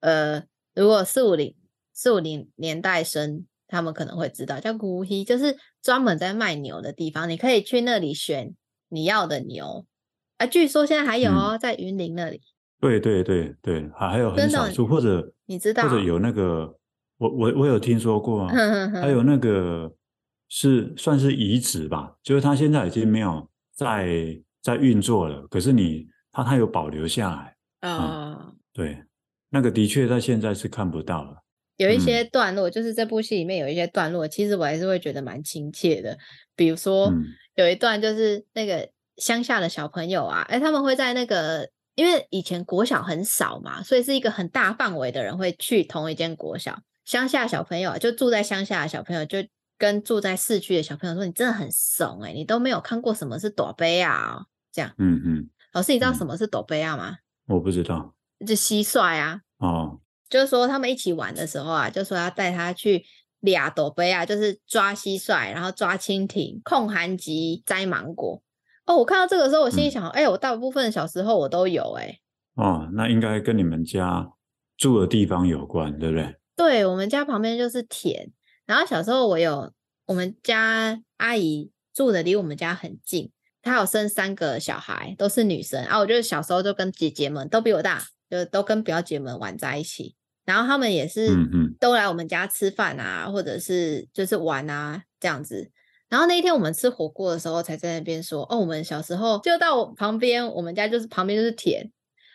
[0.00, 0.42] 呃，
[0.74, 1.54] 如果四五零
[1.92, 8.54] 四五零年代生，他们可能会知道，叫牛耳，就是专门在卖牛的地方，你可以去那里选
[8.88, 9.84] 你要的牛。
[10.38, 12.40] 啊，据说现在还有哦，在云林那里。
[12.80, 16.74] 对对对对，还还有很少数，或者你知道，或者有那个，
[17.18, 18.54] 我我我有听说过啊，
[19.00, 19.92] 还有那个
[20.48, 24.40] 是算是遗址吧，就是他现在已经没有在。
[24.60, 27.56] 在运作了，可是你它它有保留下来
[27.88, 29.02] 啊、uh, 嗯，对，
[29.50, 31.36] 那个的确在现在是看不到了。
[31.76, 36.18] 有一些段落，嗯、就是这部戏里面有一些段落，其实我还是会觉得蛮亲切的。
[36.56, 46.80] 比如说、嗯、有一段，就是那个乡下的小朋友啊，哎，他们会在那个因为以前国小很少嘛，所以是一个很大范围的人会去同一间国小。
[47.04, 49.38] 乡下小朋友就住在乡下的小朋友就
[49.76, 55.50] 跟住在市区的小朋友说：“你真的很怂哎、欸，你都没有看过什么是大伯啊？”这样，嗯嗯。
[55.72, 57.16] 老师，你知道什么是大伯啊吗？
[57.48, 58.14] 我不知道。
[58.46, 59.40] 就蟋蟀啊。
[59.56, 59.98] 哦。
[60.30, 63.04] 就是说他们一起玩的时候啊，就说要带他去
[63.40, 68.40] 俩大伯啊，就是抓蟋蟀，然后抓蜻蜓，控寒疾，摘芒果。
[68.88, 72.20] 哦，我看到这个时候，我心里想，哎、嗯欸，我大部分小时候我都有哎、欸。
[72.54, 74.26] 哦，那应该跟你们家
[74.78, 76.34] 住的地方有关，对不对？
[76.56, 78.30] 对，我们家旁边就是田，
[78.64, 79.70] 然后小时候我有
[80.06, 85.98] 我们家阿姨住的离我们家很近，她有生三个小孩，都是女生啊。
[85.98, 90.16] 我就是小时候就跟姐姐们都比我大，就都跟表姐们玩在一起。
[90.46, 91.28] 然后他们也是
[91.78, 95.70] 都来我们家吃饭啊，嗯、或者是就是玩啊这样子。
[96.08, 101.90] 然后那一天我们吃火锅的时候，才在那边说哦，我们小时候就到旁边，我们家就是旁边就是田，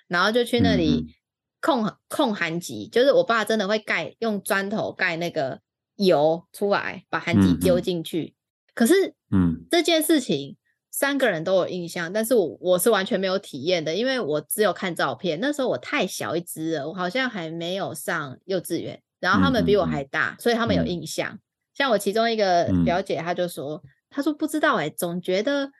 [0.08, 1.16] 然后就去那里
[1.60, 5.60] 控控寒极，就是我爸真的会盖用砖头盖那个
[5.96, 8.36] 油出来，把寒极丢进去。
[8.76, 10.58] 可是，嗯，这件事情
[10.92, 15.40] 三个人都有印象，但是我我是完全没有体验的，因为我只有看照片。
[15.40, 21.40] 那时候我太小一只了，我好像还没有上幼稚园，然后他们比我还大，所以他们有印象。
[21.74, 25.72] 像我其中一个表姐，她就说：“嗯、她说不知道哎、欸，总觉得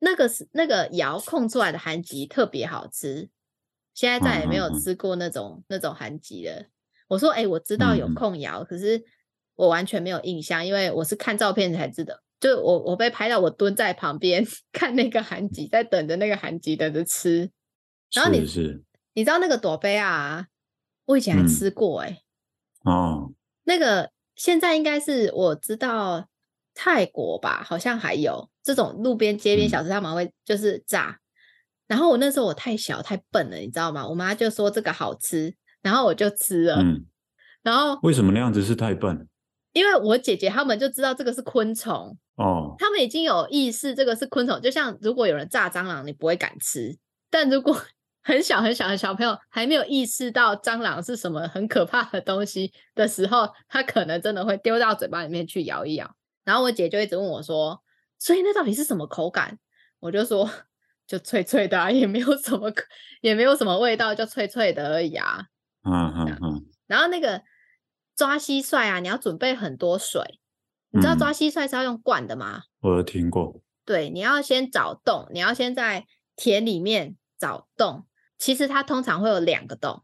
[0.00, 3.30] 那个是那个遥控出来的韩吉特别好吃。
[3.94, 6.64] 现在再也没有吃过那种、嗯、那种韩吉了。”
[7.06, 9.00] 我说：“哎、欸，我知道有控窑、嗯，可是
[9.54, 12.14] 我完全没有印象，因为我是看照片才知道。
[12.40, 17.48] 就我我被拍到，我蹲在旁边 看那个韩吉，在等着那个韩吉等着吃。
[18.12, 18.40] 然后你
[19.14, 20.48] 你知道那个朵杯啊？
[21.04, 22.22] 我以前还吃过哎、欸
[22.84, 22.92] 嗯。
[22.92, 23.32] 哦，
[23.62, 26.28] 那个。”现在应该是我知道
[26.74, 31.20] 泰国吧，好像还有这种路边街边小吃，他们会就是炸、嗯。
[31.88, 34.08] 然后我那时候我太小太笨了，你知道吗？
[34.08, 36.76] 我妈就说这个好吃，然后我就吃了。
[36.76, 37.04] 嗯、
[37.62, 39.28] 然后为什么那样子是太笨？
[39.72, 44.60] 因为我姐姐他们就知道这个是昆虫哦，他们已经有意识这个是昆虫。
[44.60, 46.96] 就像如果有人炸蟑螂，你不会敢吃，
[47.30, 47.74] 但如果
[48.22, 56.14] 很小很小的小朋友还没有意识到蟑螂是什么很可怕的东西的时候，他可能真的会丢到嘴巴里面去咬一咬。
[56.44, 57.82] 然后我姐就一直问我说
[58.18, 59.58] ：“所以那到底是什么口感？”
[60.00, 60.50] 我就说
[61.06, 62.72] ：“就脆脆的啊，也没有什么，
[63.20, 65.46] 也没有什么味道，就脆脆的而已啊。”
[65.84, 66.66] 嗯嗯嗯。
[66.86, 67.42] 然后那个
[68.16, 70.40] 抓蟋蟀啊，你要准备很多水。
[70.90, 72.62] 你知道抓蟋蟀是要用罐的吗？
[72.80, 73.60] 我有听过。
[73.84, 76.06] 对，你要先找洞，你要先在
[76.36, 78.06] 田里面找洞。
[78.42, 80.02] 其实它通常会有两个洞，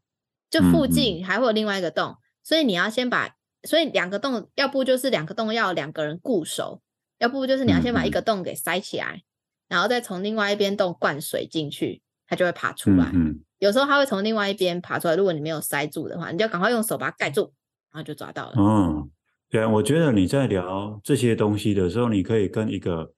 [0.48, 6.80] 就附近还会有另外一个洞，嗯嗯，所以你要先把，所以两个洞，要不就是两个洞要两个人固守，
[7.18, 9.22] 要不就是你要先把一个洞给塞起来，
[9.68, 13.10] 然后再从另外一边洞灌水进去，它就会爬出来。
[13.12, 17.52] 嗯嗯，有时候它会从另外一边爬出来，如果你没有塞住的话，你就赶快用手把它盖住，
[17.90, 18.54] 然后就抓到了。
[18.56, 19.10] 嗯，
[19.50, 23.12] 对啊，我觉得你在聊这些东西的时候，你可以跟一个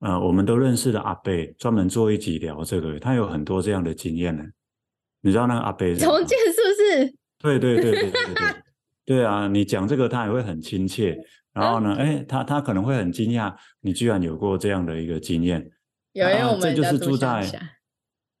[0.00, 4.42] 呃我们都认识的阿伯专门做一集聊这个，他有很多这样的经验呢。
[5.22, 7.14] 你知道那个阿伯重建是不是？
[7.38, 8.62] 对对对对对对，
[9.16, 9.48] 对啊！
[9.48, 11.16] 你讲这个他也会很亲切，
[11.52, 15.70] 然后呢，哎、嗯，他他可能会很惊讶，你居然有过这样的一个经验。
[16.12, 17.44] 有，因为我们这就是住在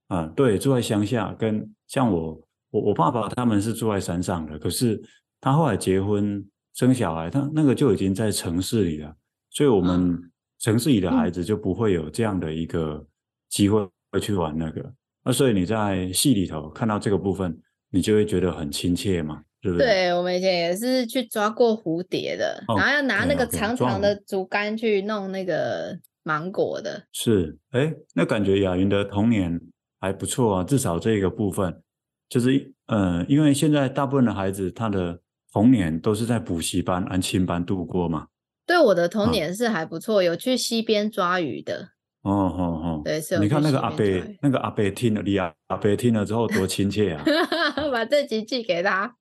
[0.08, 2.40] 啊，对，住在乡下，跟像我
[2.70, 5.02] 我我爸爸他们是住在山上的，可是
[5.40, 9.14] 他后来结婚生小孩，他那个就已经在城市里了，
[9.50, 10.16] 所以我们
[10.58, 13.04] 城市里的孩子就不会有这样的一个
[13.48, 14.80] 机会会去玩那个。
[14.80, 17.56] 嗯那所以你在戏里头看到这个部分，
[17.90, 19.84] 你就会觉得很亲切嘛，是不是？
[19.84, 27.04] 对，我们以前也是去抓过蝴蝶的，哦、然后要拿那个长长的竹竿去弄那个芒果的。
[27.12, 29.60] 是，哎，那感觉雅云的童年
[30.00, 31.80] 还不错啊，至少这个部分
[32.28, 35.20] 就是，呃，因为现在大部分的孩子他的
[35.52, 38.26] 童年都是在补习班、安亲班度过嘛。
[38.66, 41.90] 对，我的童年是还不错，啊、有去溪边抓鱼的。
[42.22, 44.04] 哦哦哦，对，是你看那个阿伯，
[44.40, 47.24] 那个阿伯听了，你阿阿伯听了之后多亲切啊！
[47.90, 49.16] 把这集寄给他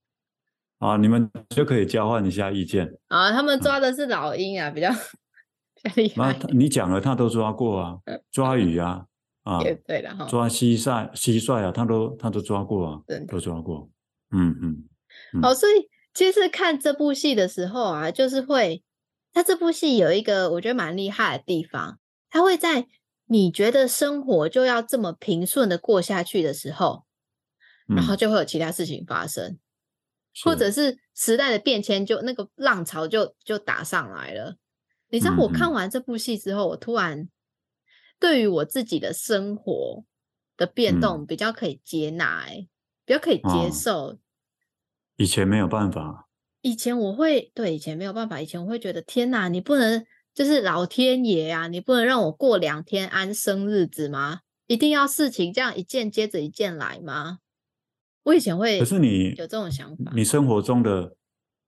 [0.77, 3.31] 啊，你们就可以交换一下意见啊。
[3.31, 4.89] 他们抓的是老鹰啊，比较
[5.73, 6.39] 比较厉害。
[6.53, 7.97] 你讲了，他都抓过啊，
[8.31, 9.03] 抓鱼啊，
[9.45, 13.89] 啊，也对的哈，抓蟋蟀、蟋蟀啊，他都他都抓过啊，都抓过。
[14.29, 14.83] 嗯嗯，
[15.33, 15.41] 嗯。
[15.41, 18.83] 好，所以其实看这部戏的时候啊，就是会，
[19.33, 21.97] 他这部戏有一个我觉得蛮厉害的地方。
[22.31, 22.87] 他会在
[23.25, 27.05] 你觉得生活就要这么平顺的过下去的时候，
[27.87, 29.59] 嗯，然后就会有其他事情发生，
[30.43, 30.99] 或者是。
[31.13, 34.55] 时代的变迁，就那个浪潮就就打上来了。
[35.09, 37.29] 你知道，我看完这部戏之后，嗯，我突然
[38.17, 40.03] 对于我自己的生活
[40.57, 42.67] 的变动比较可以接纳，哎，
[43.05, 43.97] 比较可以接受。
[43.97, 44.17] 哦，
[45.17, 46.27] 以前没有办法，
[46.61, 54.39] 以前我会对以前没有办法，以前我会觉得天哪，你不能就是老天爷啊，你不能让我过两天安生日子吗？
[54.67, 57.39] 一定要事情这样一件接着一件来吗？
[58.23, 61.15] 我以前会，可是你有这种想法，你生活中的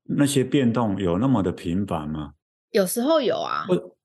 [0.04, 2.34] 那些变动有那么的频繁吗？
[2.72, 3.96] 有时候有啊，或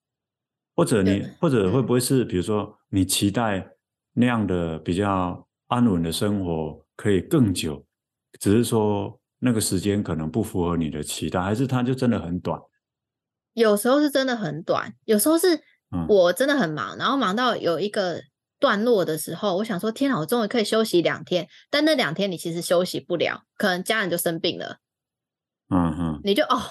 [0.74, 3.64] 或者你或者会不会是，比如说你期待
[4.14, 7.84] 那样的比较安稳的生活可以更久，
[8.40, 12.60] 只是说那个时间可能不符合你的期待，还是它就真的很短？
[13.58, 15.60] 有时候是真的很短，有时候是
[16.08, 18.22] 我真的很忙，嗯、然后忙到有一个
[18.58, 24.78] 段落的时候，我想说天哪，我终于可以休息两天，但那两天你其实休息不了，可能家人就生病了，
[25.70, 26.62] 嗯哼，你就哦。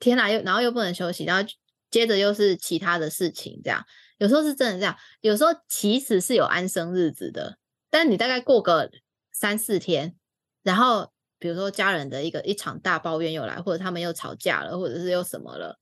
[0.00, 1.50] 天哪，又然后又不能休息，然后
[1.90, 3.84] 接着又是其他的事情，这样。
[4.18, 7.58] 有时候是真的这样，有时候其实是有安生日子的，
[7.90, 8.88] 但你大概过个
[9.32, 10.14] 三四天，
[10.62, 11.10] 然后
[11.40, 15.76] 比如说家人的一个一场大抱怨又来，或者他们又吵架了，或者是又什么了，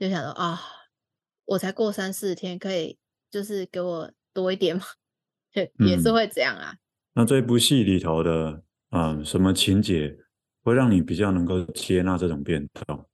[0.00, 0.58] 就想说啊，
[1.44, 2.98] 我才过三四天，可以
[3.30, 4.82] 就是给我多一点嘛，
[5.86, 6.72] 也是会这样啊。
[6.72, 6.78] 嗯，
[7.12, 10.16] 那这部戏里头的嗯什么情节
[10.62, 13.06] 会让你比较能够接纳这种变动？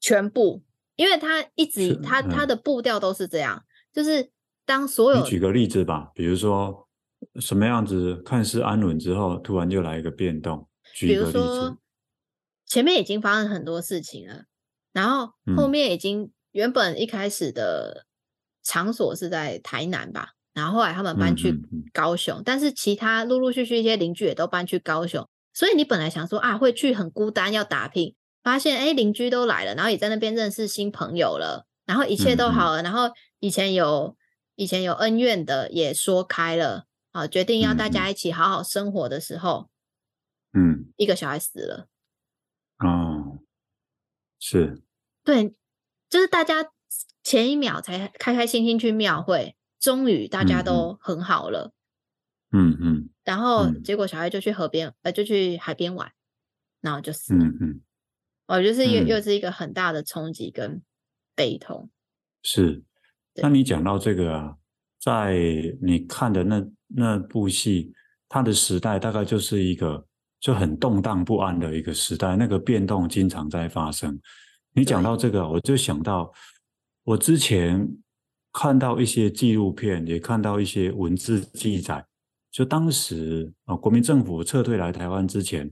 [0.00, 0.64] 全部，
[0.96, 4.32] 因为他一直他他的步调都是这样，就是
[4.66, 6.88] 当所有你举个例子吧，比如说
[7.36, 10.68] 什么样子看似安稳之后，突然就来一个变动。
[10.92, 11.78] 举个例子，比如说
[12.66, 14.46] 前面已经发生很多事情了，
[14.92, 18.06] 然后后面已经原本一开始的
[18.62, 21.60] 场所是在台南吧，然后后来他们搬去
[21.92, 28.14] 高雄，但是其他陆陆续续一些邻居也都搬去高雄，所以你本来想说啊会去很孤单要打拼。
[28.40, 34.16] 发现哎，邻居都来了，然后也在那边认识新朋友了，然后一切都好了，然后以前有
[34.54, 39.68] 以前有恩怨的也说开了，啊，决定要大家一起好好生活的时候，
[40.54, 41.88] 嗯，一个小孩死了，
[42.78, 43.17] 哦，
[44.38, 44.80] 是，
[45.24, 45.54] 对，
[46.08, 46.70] 就是大家
[47.22, 51.72] 前一秒才开开心心去庙会，终于大家都很好了，
[52.52, 56.12] 嗯嗯，嗯，然后结果小孩就去河边，呃，就去海边玩，
[56.80, 57.58] 然后就死了，嗯。
[57.60, 57.80] 嗯。
[58.48, 60.80] 哦，就是又又是一个很大的冲击跟
[61.34, 61.82] 悲痛。
[61.84, 61.92] 嗯、
[62.42, 62.82] 是，
[63.42, 63.62] 那你。
[63.62, 64.56] 讲到这个啊，
[64.98, 65.36] 在
[65.82, 67.92] 你看的那那部戏，
[68.26, 70.07] 它的时代大概就是一个
[70.40, 74.18] 就很动荡不安的一个时代，那个变动经常在发生。
[74.74, 76.32] 你讲到这个，我就想到
[77.04, 77.88] 我之前
[78.52, 82.04] 看到一些纪录片，也看到一些文字记载，
[82.50, 85.70] 就当时啊，国民政府撤退来台湾之前。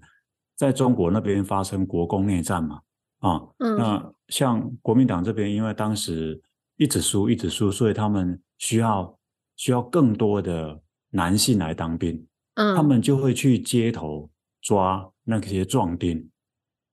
[0.59, 2.81] 在中国那边发生国共内战嘛，
[3.18, 6.40] 啊，嗯，那像国民党这边，因为当时
[6.79, 9.18] 一直输一直输，所以他们需要
[9.57, 14.31] 需要更多的男性来当兵，嗯，他们就会去街头
[14.66, 16.29] 抓那些壮丁。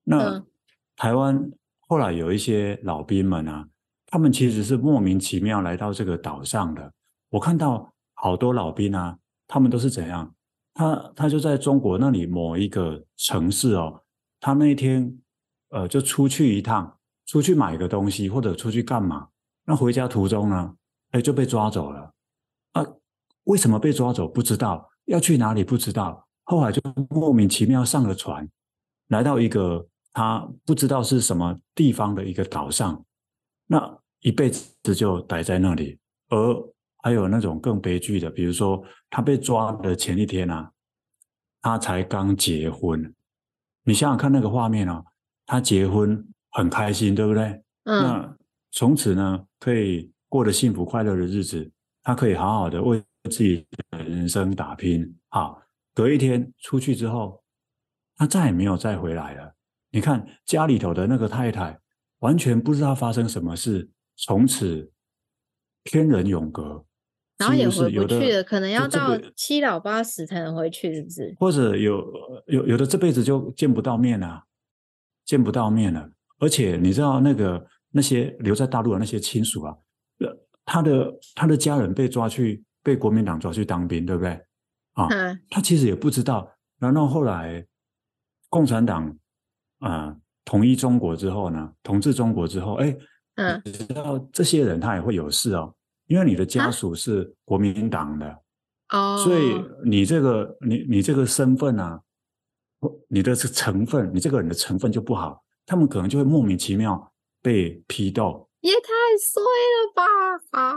[0.03, 0.45] 那
[0.95, 1.51] 台湾
[1.87, 3.67] 后来有一些老兵们啊，
[4.05, 6.93] 他们其实是莫名其妙来到这个岛上的。
[7.31, 10.35] 我看到好多老兵啊，他们都是怎样？
[10.75, 14.03] 他他就在中国那里某一个城市哦，
[14.39, 15.19] 他那一天
[15.69, 19.29] 呃就出去一趟，出去买个东西或者出去干嘛，
[19.65, 20.75] 那回家途中呢，
[21.09, 22.13] 哎就被抓走了
[22.73, 22.85] 啊？
[23.45, 28.47] 为什么被抓走不知道，要去哪里不知道，后来就莫名其妙上了船，
[29.07, 33.03] 来到一个他不知道是什么地方的一个岛上，
[33.67, 35.97] 那一辈子就待在那里，
[36.29, 36.73] 而。
[37.05, 40.71] 还有那种更悲剧的，比如说他被抓的前一天啊，
[41.61, 43.13] 他才刚结婚，
[43.83, 45.03] 你想想看那个画面啊，
[45.45, 47.61] 他结婚很开心，对不对？
[47.83, 48.03] 嗯。
[48.03, 48.37] 那
[48.71, 51.69] 从此呢，可以过得幸福快乐的日子，
[52.03, 55.13] 他可以好好的为自己的人生打拼。
[55.27, 55.61] 好，
[55.93, 57.43] 隔一天出去之后，
[58.15, 59.53] 他再也没有再回来了。
[59.91, 61.79] 你看家里头的那个太太，
[62.19, 64.91] 完全不知道发生什么事，从此
[65.83, 66.85] 天人永隔。
[67.37, 71.35] 然后也回不去了，可能要到七老八十才能回去，是不是？
[71.39, 72.01] 或者有
[72.45, 74.43] 有有的这辈子就见不到面了，
[75.25, 76.09] 见不到面了。
[76.39, 79.75] 而且你知道那个那些留在大陆的那些亲属啊，
[80.63, 84.39] 他的他的家人被抓去被国民党抓去当兵，对不对？
[84.93, 86.49] 啊，嗯、他其实也不知道。
[86.79, 87.65] 然后后来
[88.49, 89.07] 共产党
[89.79, 92.95] 啊、呃、统一中国之后呢，统治中国之后，哎，
[93.35, 95.73] 嗯，你知道这些人他也会有事哦。
[96.07, 98.41] 因为你的家属是国民党的，
[98.89, 101.99] 哦，所以你这个你你这个身份啊，
[103.07, 110.59] 你的这成分，你这个人的成分就不好，他们可能就会莫名其妙被批斗，也太衰了吧！
[110.59, 110.73] 啊，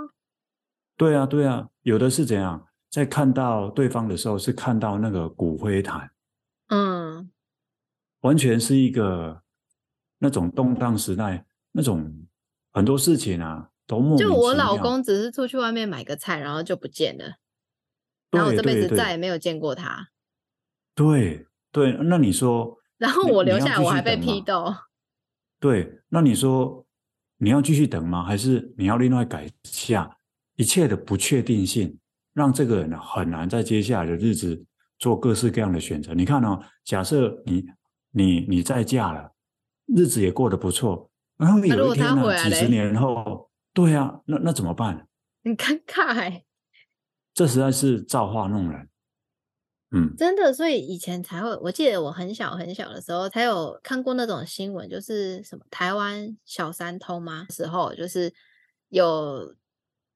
[0.97, 6.11] 对啊，对啊，有的是怎样，在看到对方的时候，是看到那个骨灰坛，
[6.69, 7.31] 嗯，
[8.21, 9.43] 完全是一个
[10.19, 12.27] 那种动荡时代，那种
[12.73, 14.17] 很多事情啊，都。
[14.17, 17.37] 就我老公只是出去外面买个菜，然后就不见了，
[18.31, 20.09] 然后我这辈子再也没有见过他。
[20.95, 24.75] 对对，对，那你说， 然后我留下来，我还被批斗。
[25.61, 26.87] 对，那你说
[27.37, 28.25] 你要继续等吗？
[28.25, 30.17] 还是你要另外改下？
[30.55, 31.99] 一切的不确定性，
[32.37, 34.63] 让这个人呢很难在接下来的日子
[34.99, 36.13] 做各式各样的选择。
[36.13, 37.65] 你看哦，假设你
[38.11, 39.33] 你你再嫁了，
[39.87, 45.09] 日子也过得不错，然后有一天呢，几十年后，对啊，那那怎么办？
[45.45, 46.43] 很尴尬，
[47.33, 48.87] 这实在是造化弄人。
[49.93, 57.47] 嗯，真的，所以以前才会，我记得我很小很小的时候才有看过那种新闻，就是什么台湾小三通吗？
[57.49, 58.35] 时候就是
[58.91, 59.57] 有。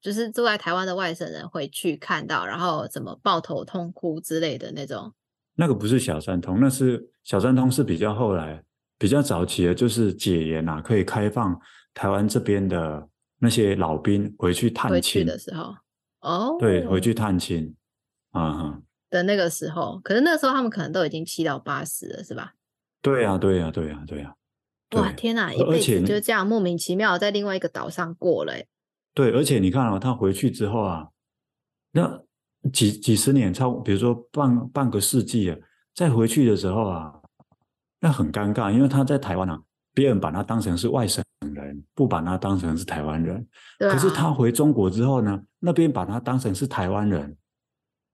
[0.01, 5.13] 就是住在台湾的外省人回去看到，然后怎么抱头痛哭之类的那种。
[5.57, 8.63] 那个不是小三通，那是小三通是比较后来、
[8.99, 11.61] 比较早期的，就是解严啊，可以开放
[11.93, 13.07] 台湾这边的
[13.41, 15.75] 那些老兵回去探亲回去的时候。
[16.21, 17.75] 哦，对，回去探亲
[18.31, 22.55] 啊哈的那个时候，可是那个时候他们可能都已经七到八十了，是吧？
[23.03, 24.35] 对呀、啊，对呀、啊，对呀、啊，对呀、
[24.91, 25.01] 啊。
[25.01, 28.55] 哇，天哪，一辈子就这样莫名其妙在另外一个岛上过了。
[29.21, 31.07] 对，而且你看啊、哦，他回去之后啊，
[31.93, 32.23] 那
[32.73, 35.59] 几几十年，超比如说半半个世纪啊，
[35.95, 37.13] 再回去的时候啊，
[38.01, 39.61] 那很尴尬，因为他在台湾啊，
[39.93, 43.47] 别人把他当成是外省人，不把他当成是台湾人。
[43.81, 47.37] 啊、可是他回中国之后呢，那边把他当成是台湾人，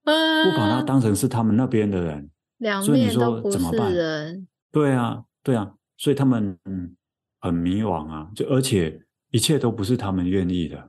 [0.03, 0.11] 啊、
[0.45, 2.29] 不把他当成是他们那边的人。
[2.57, 3.53] 两所以你说面都不是人。
[3.53, 4.47] 怎么办？
[4.73, 6.97] 对啊，对啊，所以他们嗯
[7.41, 9.01] 很迷惘啊，就而且。
[9.33, 10.89] 一切都不是他们愿意的，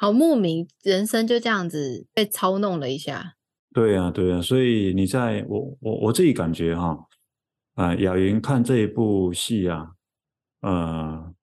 [0.00, 3.34] 好莫名，人生就这样子被操弄了一下。
[3.74, 6.90] 对啊，对啊，所以你在我我我自己感觉哈，
[7.74, 9.90] 啊、呃，雅云看这一部戏啊，
[10.60, 11.34] 呃，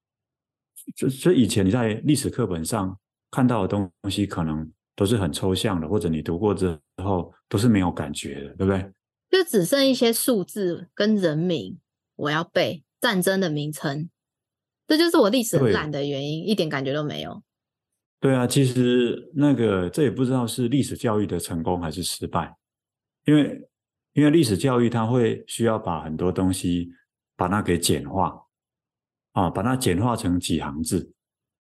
[0.95, 2.97] 这这以前你在历史课本上
[3.29, 8.89] 看到的东西，可能都是很抽象的，或者你读过之后都是没有感觉的，对不对？
[9.29, 11.77] 就只剩一些数字跟人名，
[12.15, 14.09] 我要背战争的名称。
[14.87, 17.43] 这就是我历史很懒的原因，一点感觉都没有。
[18.25, 22.51] 对啊，其实那个这也不知道是历史教育的成功还是失败，
[23.25, 23.61] 因为
[24.13, 26.89] 因为历史教育它会需要把很多东西
[27.35, 28.35] 把它给简化
[29.33, 31.13] 啊，把它简化成几行字。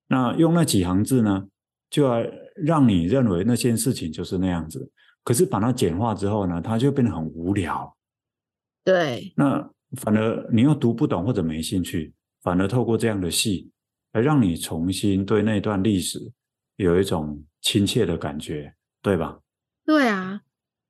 [0.07, 1.47] 那用那几行字呢，
[1.91, 4.91] 就要让你认为那件事情就是那样子。
[5.23, 7.95] 可是把它简化之后呢，它就变得很无聊。
[8.83, 12.11] 对，那反而你又读不懂或者没兴趣。
[12.41, 13.69] 反而透过这样的戏，
[14.13, 16.19] 来让你重新对那段历史
[16.75, 19.39] 有一种亲切的感觉，对吧？
[19.85, 20.41] 对啊，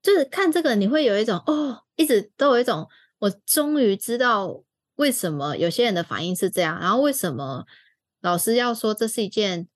[0.02, 2.88] 就是看这个，你会有一种哦，一直都有一种，
[3.20, 4.64] 我终于知道
[4.96, 7.66] 为什么有些人的反应是这样，然后为什么
[8.22, 9.68] 老师要说这是一件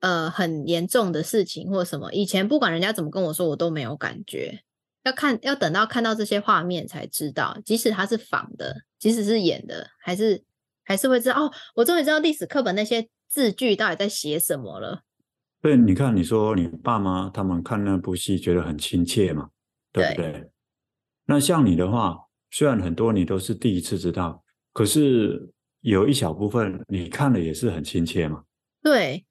[0.00, 2.12] 呃很严重的事情，或什么。
[2.12, 4.62] 以前不管人家怎么跟我说，我都没有感觉，
[5.04, 10.44] 要看要等到看到这些画面才知道，即使他是仿的，即使是演的，还是。
[10.82, 15.04] 还是会知道哦，我终于知道历史课本那些字句到底在写什么了。
[15.62, 19.50] 对，你看，你说你爸妈他们看那部戏觉得很亲切嘛，
[19.92, 20.32] 对不对？
[20.32, 20.50] 对。
[21.26, 22.16] 那像你的话，
[22.50, 24.42] 虽然很多你都是第一次知道，
[24.72, 28.44] 可是有一小部分你看了也是很亲切嘛。
[28.82, 29.26] 对，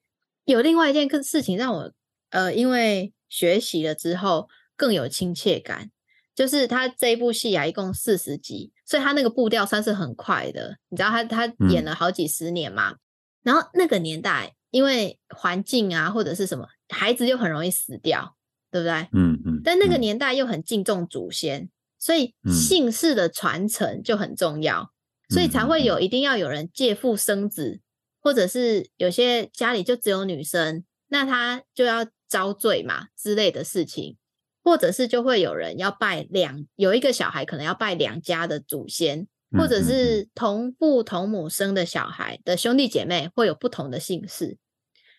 [0.45, 1.91] 有另外一件事情让我
[2.29, 5.89] 呃，因为学习了之后更有亲切感。
[6.35, 10.77] 就是他这一部戏啊，一共四十集，所以他那个步调算是很快的。
[10.87, 12.99] 你知道他他演了好几十年嘛，嗯、
[13.43, 18.35] 然后那个年代因为环境啊或者是什么，孩子又很容易死掉，
[18.71, 18.93] 对不对？
[19.13, 19.41] 嗯嗯。
[19.45, 24.91] 嗯，但那个年代又很敬重祖先，嗯、所以姓氏的传承就很重要，
[25.29, 27.81] 嗯、所以才会有一定要有人借腹生子，
[28.21, 34.17] 或者是有些家里就只有女生，那他就要遭罪嘛之类的事情。
[34.61, 39.25] 或者是就会有人要拜两，有一个小孩可能要拜两家的祖先，
[39.57, 44.57] 或者是同父同母生的小孩的兄弟姐妹会有不同的姓氏。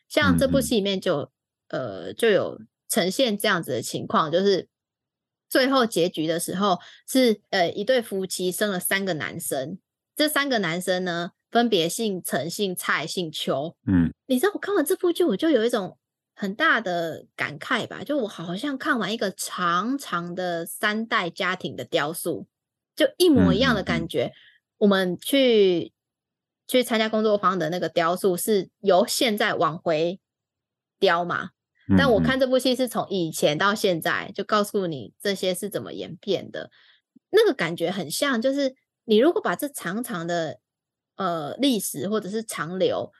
[0.08, 1.30] 像这部戏里面就
[1.68, 4.68] 呃就有呈现这样子的情况，就是
[5.48, 6.78] 最后结局的时候
[7.08, 9.78] 是呃一对夫妻生了三个男生，
[10.14, 13.76] 这三个男生呢分别姓陈、姓蔡、姓邱。
[13.86, 15.96] 嗯，你知道我看完这部剧，我就有一种。
[16.32, 22.46] 很大的感慨吧，就我好像看完一个长长的三代家庭的雕塑，
[23.00, 24.30] 就一模一样的感觉。
[24.76, 25.94] 我们去
[26.66, 30.20] 去参加工作坊的那个雕塑是由现在往回
[30.98, 31.50] 雕嘛，
[31.96, 36.70] 但我看这部戏是从以前到现在，就告诉你这些是怎么演变的。
[37.30, 38.74] 那个感觉很像，就是
[39.04, 40.58] 你如果把这长长的
[41.16, 43.12] 呃历史或者是长流，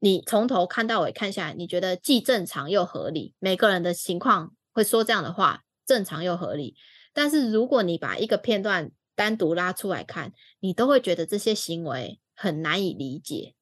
[0.00, 6.74] 你从头看到尾看下来，你觉得既正常又合理，每个人的情况会说这样的话，正常又合理。
[7.12, 13.56] 但是如果你把一个片段单独拉出来看，你都会觉得这些行为很难以理解。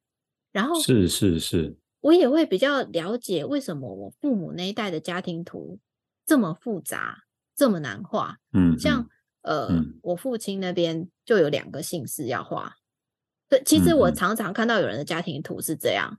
[0.53, 5.79] 然后是是是，我也会比较了解为什么我父母那一代的家庭图
[6.27, 7.25] 这么复杂，
[7.57, 8.37] 这么难画。
[8.53, 9.09] 嗯，像。
[9.43, 12.75] 呃，嗯、我父亲那边就有两个姓氏要画。
[13.49, 16.19] 对，其实我常常看到有人的家庭图是这样，嗯、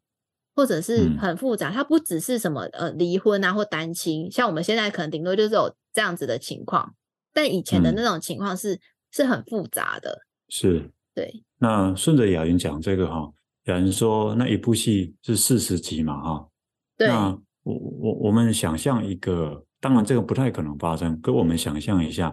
[0.55, 1.69] 或者是很复杂。
[1.69, 6.95] 它不只是什么呃离婚啊或单亲，像我们现在可能顶多就是有这样子的情况，
[7.33, 8.79] 但以前的那种情况是、嗯、
[9.17, 10.15] 是很复杂的。
[10.49, 11.43] 是，对。
[11.57, 13.27] 那顺着雅云讲这个哈，
[13.63, 16.47] 雅云说那一部戏是四十集嘛哈？
[16.95, 17.07] 对。
[17.07, 17.29] 那
[17.63, 22.31] 我我我们想象一个，当然这个不太可能发生，可我们想象一下。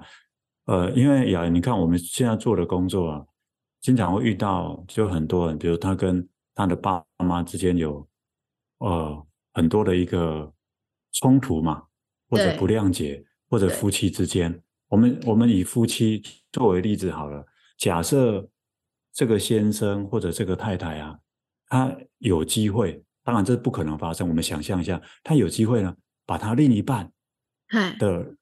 [0.67, 3.25] 呃，因为雅，你看我们现在做的工作啊，
[3.81, 8.07] 经常会遇到就很多人，比如他跟他的爸妈之间有
[8.79, 10.53] 呃很多的一个
[11.13, 11.83] 冲突嘛，
[12.29, 16.23] 或者不谅解，或者夫妻之间，我们我们以夫妻
[16.53, 17.45] 作为例子好了，
[17.79, 18.49] 假设
[19.13, 21.19] 这个先生或者这个太太啊，
[21.69, 25.95] 他有机会，当然这不可能发生，我们想象一下，他有机会呢，
[26.27, 27.11] 把他另一半
[27.99, 28.35] 的。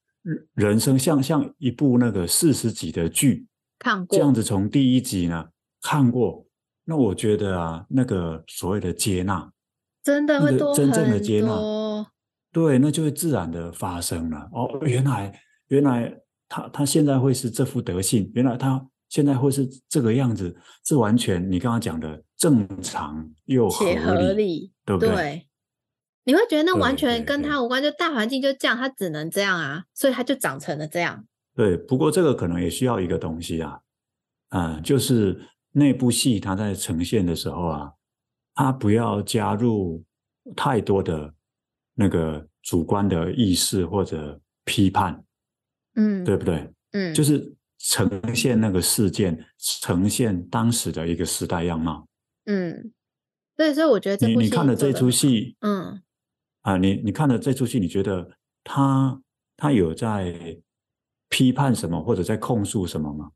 [0.55, 3.45] 人生像像一部那个四十集的剧，
[3.81, 5.49] 看过这样子从第一集呢
[5.81, 6.47] 看过，
[6.85, 9.53] 那我觉得啊，那个所谓的接纳，
[10.01, 11.49] 真的会多真正的接纳，
[12.53, 14.49] 对，那就会自然的发生了。
[14.53, 16.17] 哦，原来原来
[16.53, 25.09] 他他现在会是这副德性，原来他现在会是这个样子，是完全你刚刚讲的正常又合理，合理对不对？
[25.09, 25.49] 对
[26.25, 31.27] 你会觉得那完全跟他无关，就大环境就这样，他只能这样啊，所以他就长成了这样。
[31.57, 33.81] 对，不过这个可能也需要一个东西啊，
[34.51, 35.41] 啊、呃，就是
[35.73, 37.91] 那部戏它在呈现的时候啊，
[38.55, 40.05] 它不要加入
[40.55, 41.33] 太多的
[41.95, 45.25] 那个主观的意识或者批判，
[45.95, 46.69] 嗯，对不对？
[46.93, 52.07] 嗯，就是呈现那个事件，呈现当时的一个时代样貌。
[52.47, 52.93] 嗯，
[53.57, 56.03] 对，所以我觉得这你你看了这出戏，嗯。
[56.63, 58.31] 啊，你你看了这出戏，你觉得
[58.63, 59.21] 他
[59.57, 60.61] 他有在
[61.29, 63.31] 批判什么，或者在控诉什么吗？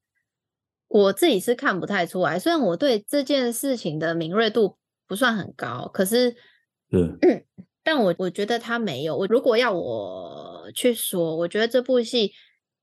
[0.89, 4.79] 我自己是看不太出来，虽然我对这件事情的敏锐度
[5.09, 6.31] 不算很高，可是，
[6.91, 7.45] 是，嗯，
[7.87, 9.17] 但我我觉得他没有。
[9.17, 12.33] 我如果要我去说，我觉得这部戏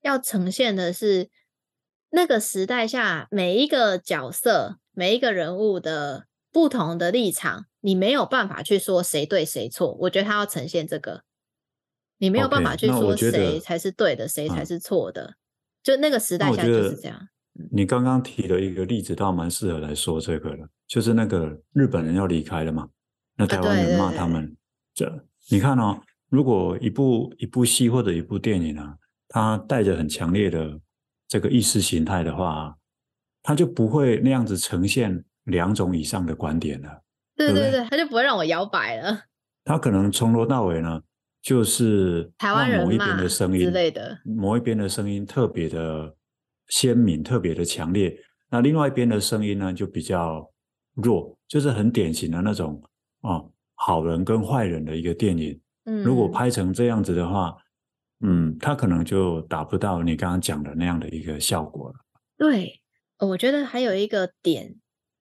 [0.01, 1.29] 要呈现的是
[2.11, 7.65] 那个时代下每一个角色、每一个人物的不同的立场。
[7.81, 11.23] 你没有办法去说谁对谁错，我觉得他要呈现这个，
[12.17, 15.35] 你没有办法去说谁才是对的，谁才是错的，嗯、
[15.83, 17.27] 就那个时代下就是这样。
[17.73, 22.87] 你刚刚提了一个例子，倒蛮适合来说这个了，就是那个日本人要离开了嘛，
[23.35, 24.55] 那台湾人骂他们，
[24.93, 28.95] 这你看哦，如果一部一部戏或者一部电影啊，
[29.27, 30.79] 它带着很强烈的
[31.27, 32.75] 这个意识形态的话，
[33.41, 37.01] 它就不会那样子呈现两种以上的观点了。
[37.35, 39.23] 对对对，它就不会让我摇摆了。
[39.65, 41.01] 它可能从头到尾呢，
[41.41, 46.15] 就是台湾人某一边的声音之类的，某一边的声音特别的
[46.67, 48.15] 鲜明，特别的强烈。
[48.49, 50.47] 那另外一边的声音呢，就比较
[50.93, 52.81] 弱，就是很典型的那种
[53.21, 53.51] 哦，
[53.85, 55.59] 好人跟坏人的一个电影。
[55.85, 57.57] 嗯，如果拍成这样子的话，
[58.21, 61.95] 嗯，他可能就达不到你刚刚讲的那样的一个效果了。
[62.37, 62.81] 对，
[63.19, 64.75] 我觉得还有一个点。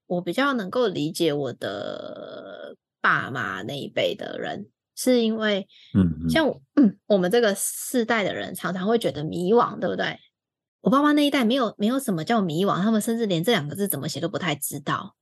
[0.06, 10.18] 我比较能够理解我的爸妈那一辈的人，是因为，嗯，像我，嗯，我们这个世代的人常常会觉得迷惘，对不对？
[10.82, 15.16] 我爸妈那一代没有没有什么叫迷惘，他们甚至连这两个字怎么写都不太知道，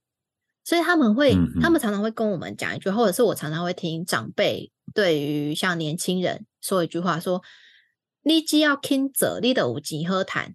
[0.65, 7.43] 所以他们会，他们常常会跟我们讲一句，或者是我常常会听长辈对于像年轻人说一句话，说
[8.23, 10.55] ：“你既要听者，你的五级喝谈，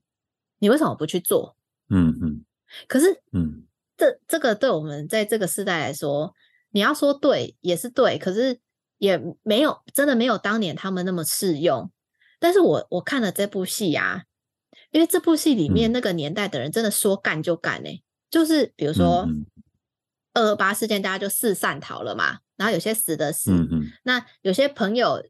[0.60, 1.56] 你为什么不去做？”
[1.90, 2.46] 嗯嗯，
[2.88, 3.64] 可是，嗯。
[3.98, 6.34] 这这个对我们在这个时代来说，
[6.72, 8.60] 你要说对也是对，可是
[8.98, 11.90] 也没有真的没有当年他们那么适用。
[12.38, 14.24] 但是我我看了这部戏啊，
[14.92, 19.26] 因为这部戏里面那个年代的人真的说干就干呢、欸，嗯、就是比如说
[20.36, 25.26] 二二八事件，大家就四散逃了嘛，然后有些死的死，嗯嗯那有些朋友。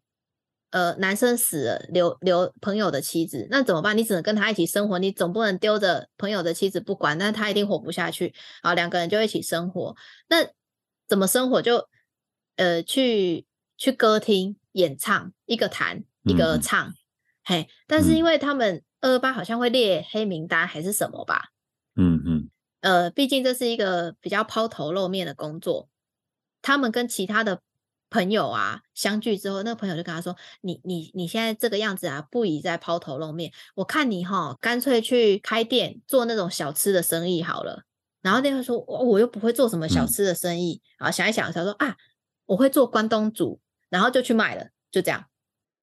[0.72, 3.98] 呃，男生死了，留留朋友的妻子，那怎么办？
[3.98, 8.34] 你只能跟他一起生活，你总不能丢着朋友的妻子不管，那他一定活不下去。
[8.62, 9.96] 好，两个人就一起生活，
[10.28, 10.46] 那
[11.08, 11.78] 怎么生活就？
[11.78, 11.88] 就
[12.58, 13.46] 呃，去
[13.78, 16.94] 去歌厅，演唱，一个弹，一个唱，嗯、
[17.46, 17.70] 嘿。
[17.88, 21.52] 但是因为他们二二八好像会列黑名单还是什么吧？
[21.96, 22.50] 嗯嗯。
[22.82, 25.90] 呃，毕竟这是一个比较抛头露面的工作，
[26.62, 27.62] 他们跟其他的
[28.12, 33.52] 朋友啊相聚之后，那个朋友就跟他说：“你你你现在这个样子啊，不宜再抛头露面。
[33.74, 37.84] 我看你哈，干脆去开店做那种小吃的生意好了。”
[38.22, 40.82] 然后那个说：“我我又不会做什么小吃的生意。
[41.00, 41.98] 嗯”啊，想一想，他说：“啊，
[42.46, 43.60] 我会做关东煮。”
[43.90, 45.26] 然后就去卖了，就这样。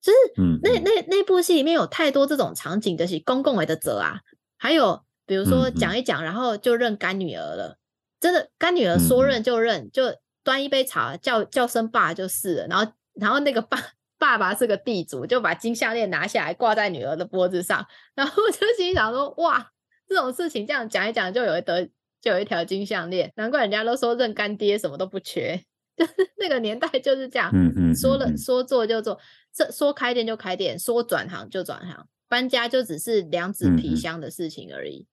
[0.01, 0.19] 就是
[0.63, 4.21] 那那那部戏里面有太多这种场景，就是公共为的责啊，
[4.57, 5.05] 还有。
[5.27, 7.79] 比如说讲一讲，然后就认干女儿了。
[8.21, 10.15] 真的，干女儿说认就认，就
[10.45, 12.67] 端一杯茶叫叫声爸就是了。
[12.69, 13.79] 然后，然后那个爸
[14.19, 17.85] 爸爸是个地主，就把金项链拿下来挂在女儿的脖子上。
[18.15, 19.73] 然后我就心想说：哇，
[20.09, 21.85] 这种事情这样讲一讲，就有一得
[22.21, 23.33] 就有一条金项链。
[23.35, 25.61] 难怪人家都说认干爹什么都不缺，
[25.97, 27.51] 就是那个年代就是这样。
[27.53, 29.19] 嗯嗯，说了说做就做，
[29.53, 35.07] 这说开店就开店，说转行就转行，搬家就只是两纸皮箱的事情而已。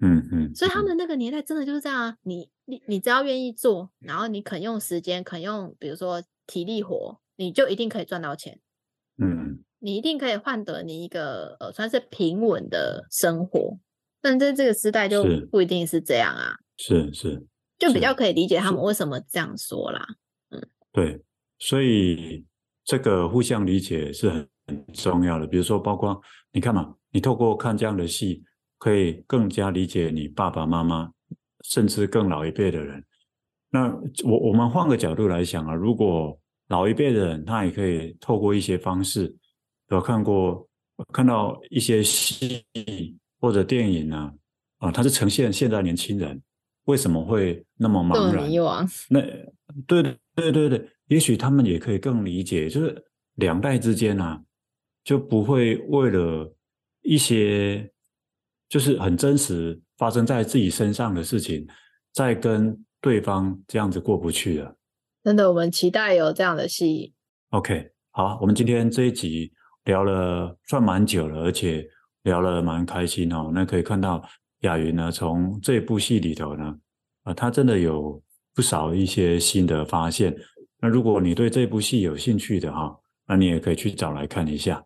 [0.00, 8.60] 嗯嗯，所以他们那个年代真的就是这样啊，你你你只要愿意做，然后你肯用时间，肯用比如说体力活，你就一定可以赚到钱。
[9.16, 13.78] 嗯，你一定可以换得你一个呃算是平稳的生活，
[14.20, 16.54] 但在这个时代就不一定是这样啊。
[16.76, 17.46] 是是，
[17.78, 20.06] 就比较可以理解他们为什么这样说啦。
[20.50, 20.62] 嗯，
[20.92, 21.24] 对，
[21.58, 22.44] 所以
[22.84, 25.46] 这个互相理解是很很重要的。
[25.48, 26.20] 比如说，包括
[26.52, 28.44] 你看嘛，你透过看这样的戏。
[28.80, 31.10] 可以更加理解你爸爸妈妈，
[31.64, 33.04] 甚至更老一辈的人。
[33.70, 33.92] 那
[34.22, 36.38] 我我们换个角度来想啊，如果
[36.68, 39.34] 老一辈的人他也可以透过一些方式，
[39.88, 40.64] 有看过
[41.12, 42.64] 看到一些戏
[43.40, 44.32] 或者电影啊，
[44.78, 46.40] 啊，他是呈现现在年轻人
[46.84, 48.48] 为什么会那么茫然？
[49.10, 49.20] 那
[49.88, 50.02] 对
[50.36, 53.04] 对对对，也许他们也可以更理解，就是
[53.34, 54.40] 两代之间啊，
[55.08, 56.54] 就不会为了
[57.00, 57.90] 一些。
[58.68, 61.66] 就是很真实发生在自己身上的事情，
[62.12, 64.76] 再跟对方这样子过不去了。
[65.24, 67.14] 真的，我们期待有这样的戏。
[67.48, 69.50] OK，好，我们今天这一集
[69.84, 71.88] 聊了算蛮久了，而且
[72.24, 73.50] 聊了蛮开心哦。
[73.54, 74.22] 那可以看到
[74.60, 76.64] 雅云呢，从这部戏里头呢，
[77.22, 78.22] 啊、呃，他真的有
[78.54, 80.36] 不少一些新的发现。
[80.78, 82.94] 那如果你对这部戏有兴趣的哈，
[83.26, 84.84] 那你也可以去找来看一下。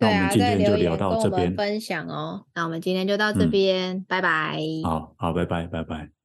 [0.00, 2.46] 那我们今天就聊到这边，分享哦。
[2.54, 4.58] 那我们今天就到这边，嗯、拜拜。
[4.82, 6.19] 好好，拜拜，拜拜。